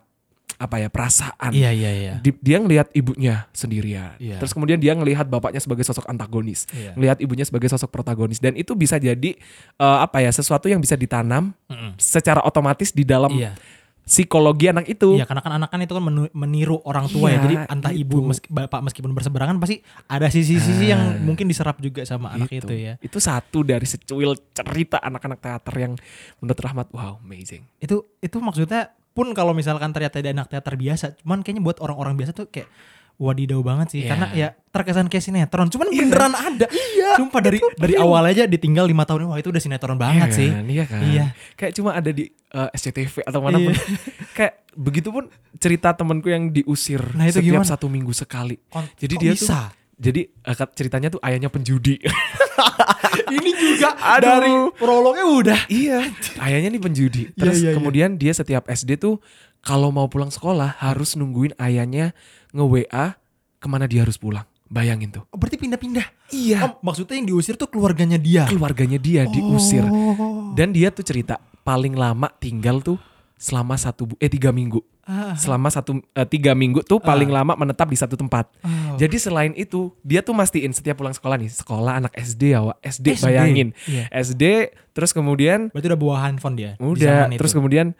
[0.63, 1.51] apa ya, perasaan.
[1.51, 2.13] Iya iya iya.
[2.17, 4.15] Di- dia ngelihat ibunya sendirian.
[4.15, 4.39] Iya.
[4.39, 6.95] Terus kemudian dia ngelihat bapaknya sebagai sosok antagonis, Iya.
[6.95, 9.35] ngelihat ibunya sebagai sosok protagonis dan itu bisa jadi
[9.75, 11.95] eh, apa ya sesuatu yang bisa ditanam Mm-mm.
[11.95, 13.59] secara otomatis di dalam Iya.
[14.01, 15.15] psikologi anak itu.
[15.15, 17.39] Iya, karena kan anak kan itu kan meniru orang tua Iya, ya.
[17.41, 18.03] Jadi entah gitu.
[18.03, 21.23] ibu meski, bapak meskipun berseberangan pasti ada sisi-sisi yang Ah.
[21.23, 22.67] mungkin diserap juga sama anak Gitu.
[22.67, 22.93] itu ya.
[22.99, 25.93] Itu satu dari secuil cerita anak-anak teater yang
[26.37, 27.63] menurut Rahmat wow amazing.
[27.79, 32.13] Itu itu maksudnya pun kalau misalkan ternyata ada anak teater biasa, cuman kayaknya buat orang-orang
[32.15, 32.65] biasa tuh kayak
[33.13, 34.09] wadidaw banget sih Iya.
[34.09, 36.01] karena ya terkesan kayak sinetron cuman Iya.
[36.01, 38.09] beneran ada iya sumpah dari dari real.
[38.09, 40.65] awal aja ditinggal lima tahun wah itu udah sinetron banget Iya sih kan?
[40.65, 41.01] Iya kan.
[41.05, 41.25] Iya.
[41.53, 43.69] Kayak cuma ada di eh, SCTV atau mana pun.
[43.69, 43.77] Iya.
[44.35, 47.69] Kayak begitu pun cerita temanku yang diusir Nah, itu setiap gimana?
[47.69, 48.57] satu minggu sekali.
[48.65, 49.69] Kon- Jadi dia bisa?
[49.69, 50.21] tuh jadi
[50.51, 52.01] kat- ceritanya tuh ayahnya penjudi.
[53.37, 54.21] ini juga Aduh.
[54.21, 55.99] dari prolognya udah iya,
[56.39, 57.23] ayahnya nih penjudi.
[57.29, 57.75] Iya, Terus iya, iya.
[57.75, 59.19] kemudian dia setiap SD tuh
[59.59, 62.11] kalau mau pulang sekolah harus nungguin ayahnya
[62.51, 63.15] nge-WA
[63.57, 64.43] ke mana dia harus pulang.
[64.67, 65.23] Bayangin tuh.
[65.29, 66.65] Oh, berarti pindah-pindah Iya.
[66.65, 69.85] oh, maksudnya yang diusir tuh keluarganya dia Keluarganya dia diusir.
[69.85, 70.49] Oh.
[70.57, 72.97] Dan dia tuh cerita paling lama tinggal tuh
[73.37, 74.81] selama satu bu- eh tiga minggu.
[75.03, 75.35] Ah.
[75.35, 78.47] Selama satu eh, tiga minggu tuh paling lama menetap di satu tempat.
[78.63, 78.95] Oh.
[78.95, 82.77] Jadi selain itu dia tuh mastiin setiap pulang sekolah nih sekolah anak SD ya Wak.
[82.79, 84.07] SD, SD, bayangin iya.
[84.09, 84.43] SD
[84.91, 87.59] terus kemudian berarti udah bawa handphone dia di udah terus itu.
[87.59, 87.91] kemudian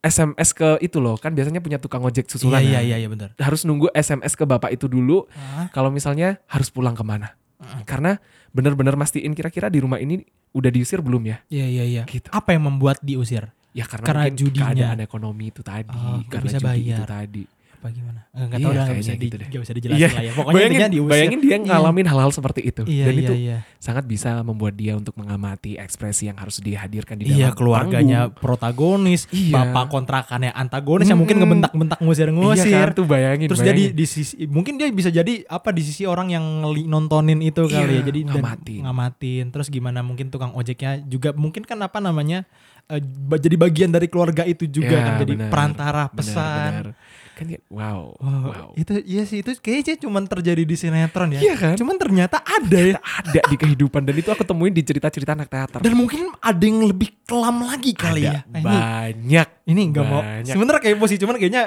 [0.00, 2.88] SMS ke itu loh kan biasanya punya tukang ojek susulan iya kan.
[2.88, 5.68] iya iya benar harus nunggu SMS ke bapak itu dulu Ah.
[5.70, 7.84] kalau misalnya harus pulang ke mana Mm.
[7.84, 8.16] karena
[8.50, 12.32] bener-bener mastiin kira-kira di rumah ini udah diusir belum ya iya iya iya Gitu.
[12.32, 14.66] apa yang membuat diusir ya karena, Karena mungkin judinya.
[14.66, 17.06] keadaan ekonomi itu tadi Oh, karena bisa judi itu bayar.
[17.06, 17.42] tadi
[17.80, 19.48] apa gimana Eh, nggak Iya, tahu dah nggak bisa di, gitu deh.
[19.48, 20.08] nggak bisa dijelasin Iya.
[20.08, 21.58] lah ya pokoknya bayangin, intinya diusir bayangin dia Iya.
[21.64, 25.72] ngalamin hal-hal seperti itu iya dan iya itu iya sangat bisa membuat dia untuk mengamati
[25.74, 28.38] ekspresi yang harus dihadirkan di Iya dalam keluarganya panggung.
[28.38, 29.54] protagonis, Iya.
[29.56, 32.70] bapak kontrakannya antagonis yang mungkin ngebentak-bentak Iya ngusir-ngusir.
[32.70, 33.80] kan tuh bayangin Terus bayangin.
[33.82, 36.44] jadi di sisi mungkin dia bisa jadi apa di sisi orang yang
[36.84, 38.06] nontonin itu kali Iya, ya.
[38.06, 38.80] Jadi dan ngamatin.
[38.84, 39.44] ngamatin.
[39.48, 42.44] Terus gimana mungkin tukang ojeknya juga mungkin kan apa namanya
[43.22, 45.48] ba- jadi bagian dari keluarga itu juga Ya, kan jadi benar.
[45.48, 46.72] perantara pesan.
[46.74, 46.86] benar.
[47.40, 51.40] Kan ya, wow Wow, wow Itu iya sih itu kayaknya cuman terjadi di sinetron ya.
[51.40, 51.74] Iya kan?
[51.74, 53.00] Cuman ternyata ada ya.
[53.00, 56.84] ada di kehidupan dan itu aku temuin di cerita-cerita anak teater Dan mungkin ada yang
[56.84, 58.52] lebih kelam lagi kali ada ya.
[58.52, 60.50] Nah, ini banyak ini nggak mau Banyak.
[60.50, 61.64] sebenarnya kayak posisi cuman kayaknya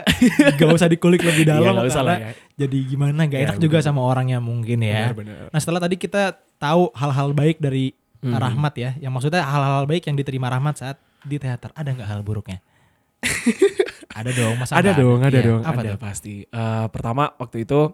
[0.54, 2.32] gak usah dikulik lebih Iya, dalam nggak usah karena lah ya.
[2.56, 3.88] jadi gimana gak Ya, enak juga bener.
[3.88, 5.50] sama orangnya mungkin ya Benar-benar.
[5.50, 6.24] nah setelah tadi kita
[6.56, 8.32] tahu hal-hal baik dari Mhm.
[8.34, 12.22] Rahmat ya yang maksudnya hal-hal baik yang diterima Rahmat saat di teater ada nggak hal
[12.22, 12.64] buruknya
[14.14, 16.00] ada dong masa ada dong ada Iya, dong apa ada tuh?
[16.00, 17.92] pasti Eh, pertama waktu itu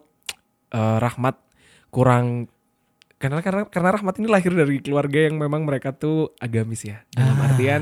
[0.69, 1.35] eh, Rahmat
[1.89, 2.49] kurang
[3.15, 7.35] karena karena karena Rahmat ini lahir dari keluarga yang memang mereka tuh agamis ya dalam
[7.35, 7.47] Ah.
[7.47, 7.81] artian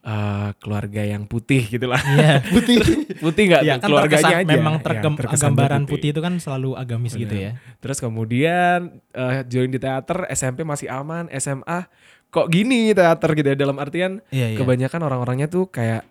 [0.00, 2.78] eh, keluarga yang putih gitulah Iya, putih.
[3.16, 6.10] putih nggak Iya tuh kan keluarganya terkesan, aja memang Ya, tergem- terkesan gambaran putih.
[6.10, 7.46] itu kan selalu agamis gitu Bener.
[7.54, 7.78] ya.
[7.78, 8.78] Terus kemudian
[9.12, 11.86] eh, join di teater, SMP masih aman, SMA
[12.28, 14.58] kok gini teater gitu ya dalam artian Iya, iya.
[14.58, 16.02] kebanyakan orang-orangnya tuh kayak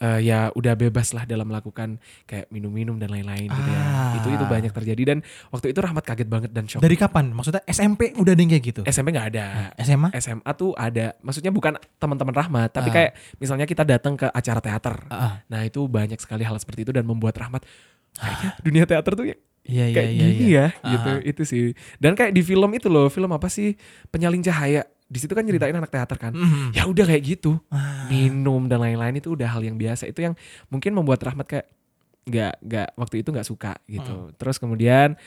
[0.00, 3.80] eh, ya udah bebas lah dalam melakukan kayak minum-minum dan lain-lain gitu ya.
[3.80, 4.12] Ah.
[4.16, 6.80] Itu itu banyak terjadi dan waktu itu Rahmat kaget banget dan shock.
[6.80, 7.36] Dari kapan?
[7.36, 8.80] Maksudnya SMP udah ada yang kayak gitu?
[8.88, 9.44] SMP nggak ada.
[9.78, 10.08] SMA?
[10.16, 12.94] SMA tuh ada, maksudnya bukan teman-teman Rahmat, tapi Ah.
[12.96, 14.96] kayak misalnya kita datang ke acara teater.
[15.06, 17.62] Ah, Nah itu banyak sekali hal seperti itu dan membuat Rahmat
[18.10, 20.18] kayaknya dunia teater tuh ya Iya iya kayak iya.
[20.18, 20.66] gini iya.
[20.66, 21.18] ya gitu Ah.
[21.22, 21.62] itu sih
[22.00, 23.76] dan kayak di film itu loh film apa sih
[24.08, 26.70] penyalin cahaya di situ kan nyeritain anak teater kan Mhm.
[26.70, 28.06] ya udah kayak gitu Ah.
[28.06, 31.66] minum dan lain-lain itu udah hal yang biasa itu yang mungkin membuat Rahmat kayak
[32.22, 35.18] nggak nggak waktu itu nggak suka gitu terus kemudian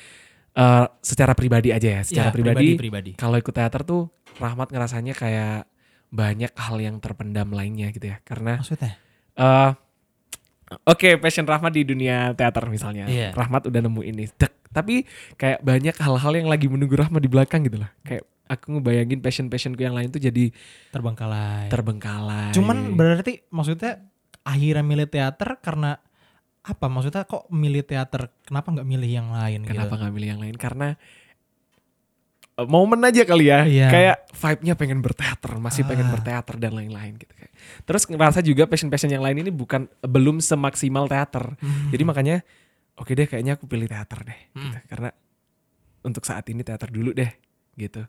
[0.54, 3.12] eh, secara pribadi aja ya secara Ya, pribadi, pribadi.
[3.14, 5.68] kalau ikut teater tuh Rahmat ngerasanya kayak
[6.08, 8.96] banyak hal yang terpendam lainnya gitu ya karena Maksudnya?
[9.36, 9.72] eh
[10.84, 13.06] Oke, passion Rahmat di dunia teater misalnya.
[13.06, 13.30] Iya.
[13.32, 14.26] Rahmat udah nemu ini.
[14.34, 14.74] Dek.
[14.74, 17.94] Tapi kayak banyak hal-hal yang lagi menunggu Rahmat di belakang gitu lah.
[18.02, 20.52] Kayak aku ngebayangin passion-passionku yang lain tuh jadi
[20.90, 21.72] Terbengkalai.
[21.72, 22.52] terbengkalai.
[22.52, 24.04] Cuman berarti maksudnya
[24.44, 25.98] akhirnya milih teater karena
[26.62, 26.86] apa?
[26.88, 28.32] Maksudnya kok milih teater?
[28.42, 29.64] Kenapa nggak milih yang lain?
[29.64, 30.00] Kenapa Gitu?
[30.04, 30.56] nggak milih yang lain?
[30.56, 30.96] Karena
[32.54, 33.66] eh, momen aja kali ya.
[33.66, 33.88] Iya.
[33.90, 36.14] Kayak vibe-nya pengen berteater, masih pengen Ah.
[36.14, 37.52] berteater dan lain-lain gitu kayak.
[37.84, 41.58] Terus ngerasa juga passion-passion yang lain ini bukan belum semaksimal teater.
[41.58, 41.90] Hmm.
[41.90, 42.36] Jadi makanya
[42.94, 44.70] oke deh kayaknya aku pilih teater deh Hmm.
[44.70, 44.78] gitu.
[44.86, 45.10] Karena
[46.04, 47.32] untuk saat ini teater dulu deh
[47.74, 48.04] gitu.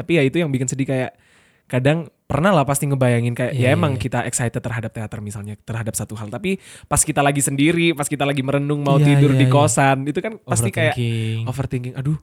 [0.00, 1.12] Tapi ya itu yang bikin sedih kayak
[1.68, 4.02] kadang pernah lah pasti ngebayangin kayak Iya, ya emang iya.
[4.02, 8.26] kita excited terhadap teater misalnya terhadap satu hal tapi pas kita lagi sendiri pas kita
[8.26, 9.54] lagi merenung mau Iya, tidur iya, di iya.
[9.54, 11.46] kosan itu kan pasti kayak Overthinking.
[11.46, 12.18] overthinking aduh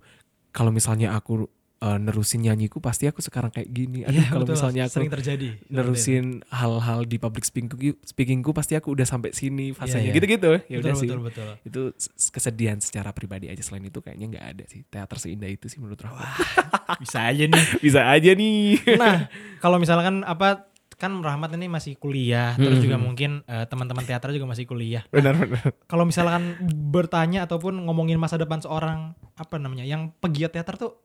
[0.52, 1.48] kalau misalnya aku
[1.80, 4.56] uh, nerusin nyanyiku pasti aku sekarang kayak gini aduh Iya, kalau betul.
[4.56, 5.50] misalnya aku sering terjadi.
[5.68, 10.16] nerusin hal-hal di public speakingku speakingku pasti aku udah sampai sini fasenya iya.
[10.16, 11.50] gitu-gitu ya udah sih betul, betul.
[11.64, 11.82] itu
[12.30, 16.00] kesedihan secara pribadi aja selain itu kayaknya nggak ada sih teater seindah itu sih menurut
[16.00, 16.18] aku
[17.00, 17.66] Bisa aja nih.
[17.86, 22.84] bisa aja nih Nah, kalau misalkan apa kan Rahmat ini masih kuliah, terus Hmm.
[22.84, 25.06] juga mungkin eh, teman-teman teater juga masih kuliah.
[25.08, 26.58] benar-benar Kalau misalkan
[26.90, 30.98] bertanya ataupun ngomongin masa depan seorang apa namanya yang pegiat teater tuh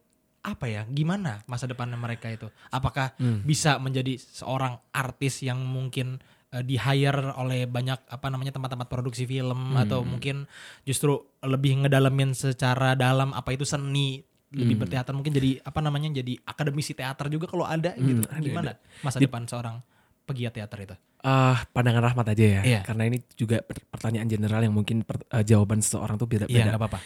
[0.42, 0.82] apa ya?
[0.84, 2.50] Gimana masa depan mereka itu?
[2.68, 3.42] Apakah Hmm.
[3.42, 6.18] bisa menjadi seorang artis yang mungkin
[6.52, 9.80] eh, di hire oleh banyak apa namanya tempat-tempat produksi film Hmm.
[9.80, 10.44] atau mungkin
[10.82, 14.20] justru lebih ngedalamin secara dalam apa itu seni
[14.52, 14.82] lebih Hmm.
[14.84, 19.16] berteater mungkin jadi apa namanya jadi akademisi teater juga kalau ada Hmm, gitu gimana masa
[19.16, 19.80] Di- depan seorang
[20.22, 22.80] pegiat teater itu Ah, pandangan rahmat aja ya Iya.
[22.84, 26.68] karena ini juga per- pertanyaan general yang mungkin per- eh, jawaban seseorang tuh beda iya
[26.68, 26.98] beda nggak apa-apa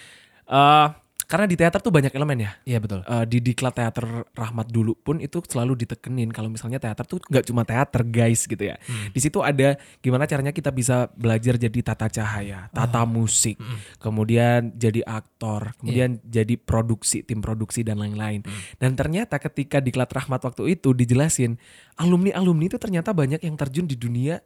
[0.47, 0.87] Eh,
[1.27, 4.99] karena di teater tuh banyak elemen ya iya betul Eh, di diklat teater Rahmat dulu
[4.99, 8.77] pun itu selalu ditekenin kalau misalnya teater tuh nggak cuma teater guys gitu ya.
[8.83, 9.15] Hmm.
[9.15, 14.03] Di situ ada gimana caranya kita bisa belajar jadi tata cahaya, tata musik, Mm-mm.
[14.03, 18.43] kemudian jadi aktor, kemudian jadi produksi, tim produksi dan lain-lain.
[18.83, 21.57] Dan ternyata ketika diklat Rahmat waktu itu dijelasin
[21.97, 24.43] alumni-alumni itu ternyata banyak yang terjun di dunia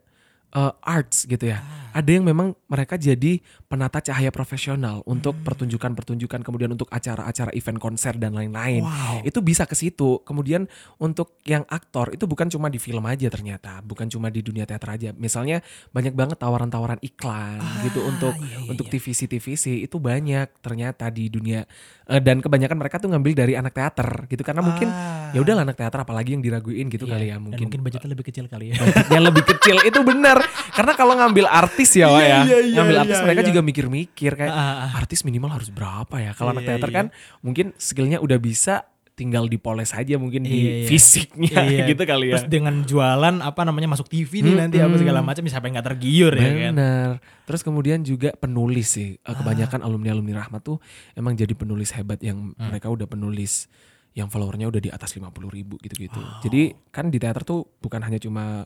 [0.51, 1.59] eh, arts gitu ya.
[1.91, 8.15] Ada yang memang mereka jadi penata cahaya profesional untuk pertunjukan-pertunjukan kemudian untuk acara-acara event konser
[8.15, 8.79] dan lain-lain.
[8.79, 10.23] wow Itu bisa ke situ.
[10.23, 14.63] Kemudian untuk yang aktor itu bukan cuma di film aja ternyata, bukan cuma di dunia
[14.63, 15.09] teater aja.
[15.11, 15.59] Misalnya
[15.91, 18.93] banyak banget tawaran-tawaran iklan gitu untuk iya, iya, untuk iya.
[18.95, 21.63] TVC TVC itu banyak ternyata di dunia
[22.07, 25.31] eh, dan kebanyakan mereka tuh ngambil dari anak teater gitu karena mungkin Ah.
[25.31, 27.65] ya udahlah anak teater apalagi yang diraguin gitu Iya, kali ya dan mungkin.
[27.71, 28.75] mungkin budgetnya lebih kecil kali ya
[29.07, 30.40] yang lebih kecil itu benar
[30.71, 33.49] karena kalau ngambil artis ya Wak Iya, ya iya, iya, ngambil artis iya, mereka iya.
[33.49, 34.91] juga mikir-mikir kayak ah.
[34.95, 37.05] artis minimal harus berapa ya kalau anak Iya, teater kan
[37.39, 41.61] mungkin skillnya udah bisa tinggal dipoles aja mungkin di fisiknya
[41.93, 45.01] gitu kali ya terus dengan jualan apa namanya masuk TV nih nanti apa Mm-mm.
[45.03, 47.11] segala macam siapa yang nggak tergiur ya kan Bener.
[47.45, 49.19] Terus kemudian juga penulis sih.
[49.19, 50.79] Eh, Kebanyakan alumni-alumni Rahmat tuh
[51.13, 52.71] emang jadi penulis hebat yang Hmm.
[52.71, 53.67] mereka udah penulis
[54.11, 56.17] yang followernya udah di atas 50 ribu gitu-gitu.
[56.41, 58.63] Jadi kan di teater tuh bukan hanya cuma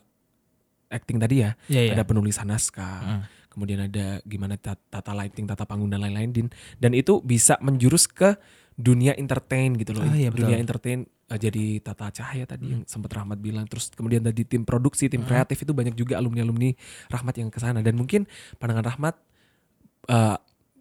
[0.90, 1.54] acting tadi ya.
[1.66, 1.92] Iya, iya.
[1.94, 3.00] Ada penulisan naskah.
[3.02, 3.22] Hmm.
[3.50, 6.30] Kemudian ada gimana ta- tata lighting, tata panggung dan lain-lain.
[6.30, 6.48] Din.
[6.76, 8.36] Dan itu bisa menjurus ke
[8.76, 10.04] dunia entertain gitu loh.
[10.04, 10.64] Ah, iya, dunia betul.
[10.68, 13.64] entertain eh, jadi tata cahaya tadi yang sempat Rahmat bilang.
[13.64, 16.76] Terus kemudian tadi tim produksi, tim kreatif itu banyak juga alumni-alumni
[17.08, 17.80] Rahmat yang ke sana.
[17.80, 18.28] Dan mungkin
[18.60, 19.14] pandangan Rahmat
[20.12, 20.36] eh,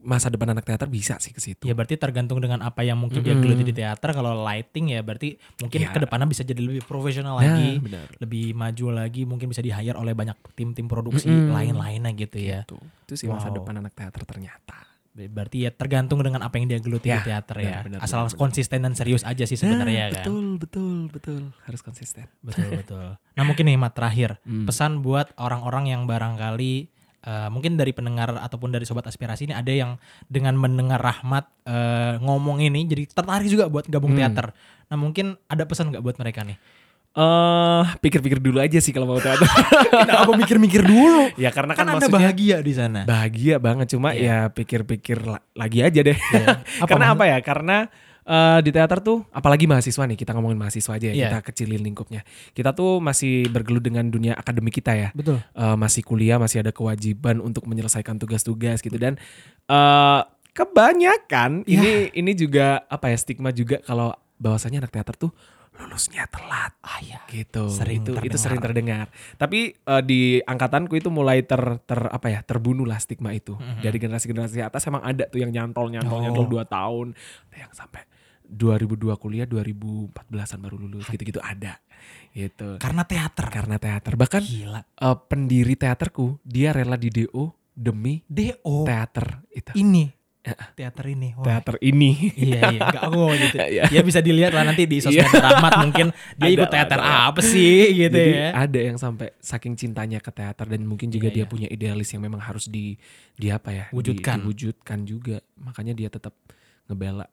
[0.06, 1.66] masa depan anak teater bisa sih ke situ.
[1.66, 3.42] Ya berarti tergantung dengan apa yang mungkin dia Mm-mm.
[3.42, 4.14] geluti di teater.
[4.14, 5.90] Kalau lighting ya berarti mungkin Iya.
[5.90, 7.82] ke depannya bisa jadi lebih profesional Nah, lagi,
[8.16, 11.50] lebih maju lagi, mungkin bisa di hire oleh banyak tim-tim produksi Mm-mm.
[11.50, 12.62] lain-lainnya gitu ya.
[12.64, 12.78] Gitu.
[12.78, 13.58] Itu sih masa Wow.
[13.60, 14.78] depan anak teater ternyata.
[15.16, 17.80] Berarti ya tergantung dengan apa yang dia geluti Ya, di teater ya.
[17.82, 18.36] benar, Asal benar.
[18.36, 20.26] konsisten dan serius aja sih sebenarnya Nah, kan.
[20.28, 21.42] Betul, betul, betul.
[21.64, 22.28] Harus konsisten.
[22.42, 23.16] Betul betul.
[23.16, 24.68] Nah mungkin nih Mat terakhir Hmm.
[24.68, 26.92] pesan buat orang-orang yang barangkali
[27.26, 32.14] eh, mungkin dari pendengar ataupun dari sobat aspirasi ini ada yang dengan mendengar Rahmat eh,
[32.20, 34.22] ngomong ini jadi tertarik juga buat gabung Hmm.
[34.24, 34.54] teater.
[34.86, 36.58] Nah mungkin ada pesan nggak buat mereka nih?
[37.16, 39.48] Eh, pikir-pikir dulu aja sih kalau mau teater.
[40.04, 41.32] Kenapa mikir-mikir dulu?
[41.36, 43.02] ya karena Kan, kan, maksudnya bahagia di sana.
[43.04, 44.52] bahagia banget cuma Iya.
[44.52, 46.12] ya pikir-pikir la- lagi aja deh.
[46.14, 46.48] Iya.
[46.84, 47.38] Apa karena maksud- apa ya?
[47.40, 47.78] Karena
[48.26, 51.26] eh, di teater tuh apalagi mahasiswa nih kita ngomongin mahasiswa aja ya Iya.
[51.28, 52.26] kita kecilin lingkupnya.
[52.52, 55.10] Kita tuh masih bergelut dengan dunia akademik kita ya.
[55.12, 55.40] Betul.
[55.48, 59.16] Eh, masih kuliah masih ada kewajiban untuk menyelesaikan tugas-tugas gitu dan
[59.66, 61.76] eh kebanyakan Ya.
[61.76, 65.32] ini ini juga apa ya stigma juga kalau bahwasanya anak teater tuh
[65.76, 67.20] lulusnya telat Ah ya.
[67.28, 68.40] gitu Sering itu itu terdengar.
[68.40, 73.30] sering terdengar tapi eh, di angkatanku itu mulai ter ter apa ya terbunuh lah stigma
[73.30, 73.84] itu Mhm.
[73.84, 76.24] dari generasi generasi atas emang ada tuh yang nyantol nyantol Oh.
[76.24, 77.12] nyantol dua tahun
[77.46, 78.08] ada yang sampai
[78.48, 80.14] 2002 kuliah 2014an
[80.60, 81.78] baru lulus gitu gitu ada
[82.32, 83.48] gitu Karena teater.
[83.48, 84.82] karena teater bahkan Gila.
[84.82, 89.72] eh, pendiri teaterku dia rela di DO demi DO teater itu.
[89.74, 90.12] ini
[90.78, 91.34] teater ini.
[91.34, 92.30] Wah, Teater ini.
[92.38, 93.58] Iya iya, enggak aku ngomong gitu.
[93.98, 95.42] Ya bisa dilihat lah nanti di sosmed Iya.
[95.42, 98.50] Rahmat mungkin dia Ada ikut teater ada apa sih gitu Jadi ya.
[98.54, 101.50] ada yang sampai saking cintanya ke teater dan mungkin juga Iya, dia iya.
[101.50, 102.94] punya idealis yang memang harus di
[103.34, 103.86] di apa ya?
[103.90, 104.38] di- Wujudkan.
[104.38, 105.42] diwujudkan juga.
[105.58, 106.38] Makanya dia tetap
[106.86, 107.26] ngebela.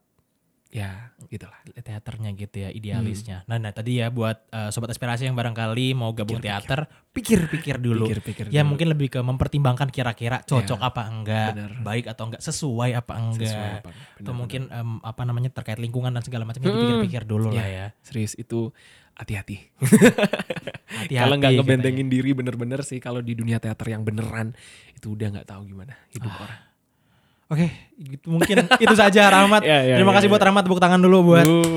[0.72, 1.60] Ya, gitulah.
[1.74, 2.78] teaternya gitu ya Hmm.
[2.78, 3.44] idealisnya.
[3.44, 8.08] Nah, nah tadi ya buat eh, sobat aspirasi yang barangkali mau gabung teater, pikir-pikir dulu.
[8.08, 8.72] Pikir-pikir ya dulu.
[8.72, 11.70] mungkin lebih ke mempertimbangkan kira-kira cocok Ya, apa enggak, bener.
[11.78, 13.52] baik atau enggak, sesuai apa enggak.
[13.52, 14.34] Sesuai apa, atau benar-benar.
[14.34, 16.80] mungkin em, apa namanya terkait lingkungan dan segala macamnya Hmm.
[16.80, 17.86] dipikir-pikir dulu lah ya.
[18.00, 18.72] serius itu
[19.12, 19.68] hati-hati.
[21.10, 24.56] Kalau nggak gitu ngebentengin diri bener-bener sih kalau di dunia teater yang beneran
[24.94, 26.60] itu udah nggak tahu gimana hidup Ah, orang.
[27.52, 29.60] Oke, gitu mungkin itu saja Rahmat.
[29.68, 30.32] Ya, ya, Terima ya, kasih ya.
[30.32, 31.76] buat Rahmat tepuk tangan dulu buat Uh.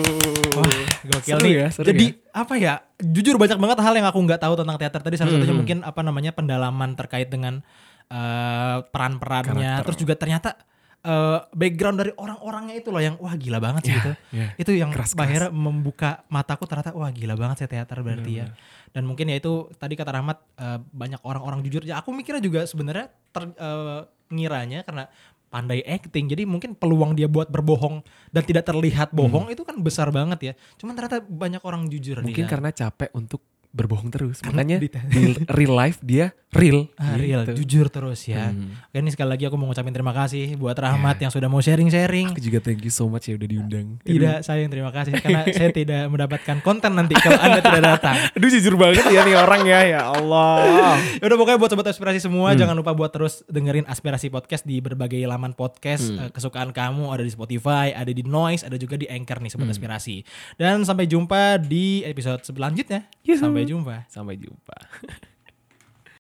[0.56, 0.72] Wah,
[1.06, 1.54] gokil Seru nih.
[1.54, 2.32] ya, seru Jadi ya.
[2.34, 2.74] apa ya?
[2.96, 5.16] Jujur banyak banget hal yang aku nggak tahu tentang teater tadi.
[5.16, 5.60] Salah satunya Hmm.
[5.60, 7.60] mungkin apa namanya pendalaman terkait dengan
[8.06, 9.82] eh, peran-perannya.
[9.82, 10.56] Terus juga ternyata
[11.02, 14.12] eh, background dari orang-orangnya itu loh yang wah gila banget sih Ya, gitu.
[14.32, 14.48] ya.
[14.56, 15.22] Itu yang Keras-keras.
[15.22, 18.48] akhirnya membuka mataku ternyata wah gila banget sih teater berarti ya.
[18.90, 21.84] Dan mungkin ya itu tadi kata Rahmat eh, banyak orang-orang jujur.
[21.84, 25.06] Ya aku mikirnya juga sebenarnya ter, eh, ngiranya karena
[25.56, 26.28] pandai acting.
[26.28, 28.03] Jadi mungkin peluang dia buat berbohong
[28.36, 30.53] dan tidak terlihat bohong itu kan besar banget ya.
[30.76, 32.51] Cuman ternyata banyak orang jujur Mungkin dia.
[32.51, 33.39] karena capek untuk
[33.76, 34.40] berbohong terus.
[34.40, 36.88] Karena Makanya di- di real life dia real.
[36.96, 37.60] Ah, real, gitu.
[37.60, 38.48] jujur terus ya.
[38.48, 38.72] Hmm.
[38.88, 42.32] Oke ini sekali lagi aku mau ngucapin terima kasih buat Rahmat yang sudah mau sharing-sharing.
[42.32, 44.00] Aku juga thank you so much ya udah diundang.
[44.00, 48.16] Tidak saya yang terima kasih karena saya tidak mendapatkan konten nanti kalau Anda tidak datang.
[48.40, 50.96] Aduh jujur banget ya nih orang ya, ya Allah.
[51.14, 52.58] Ya udah pokoknya buat sobat aspirasi semua Hmm.
[52.58, 56.18] jangan lupa buat terus dengerin aspirasi podcast di berbagai laman podcast Hmm.
[56.18, 59.60] Eh, kesukaan kamu ada di Spotify, ada di Noise, ada juga di Anchor nih Hmm.
[59.60, 60.24] sobat aspirasi.
[60.56, 63.12] Dan sampai jumpa di episode selanjutnya.
[63.22, 63.42] Yuhu.
[63.66, 63.95] Sampai jumpa.
[64.07, 64.78] Sampai jumpa.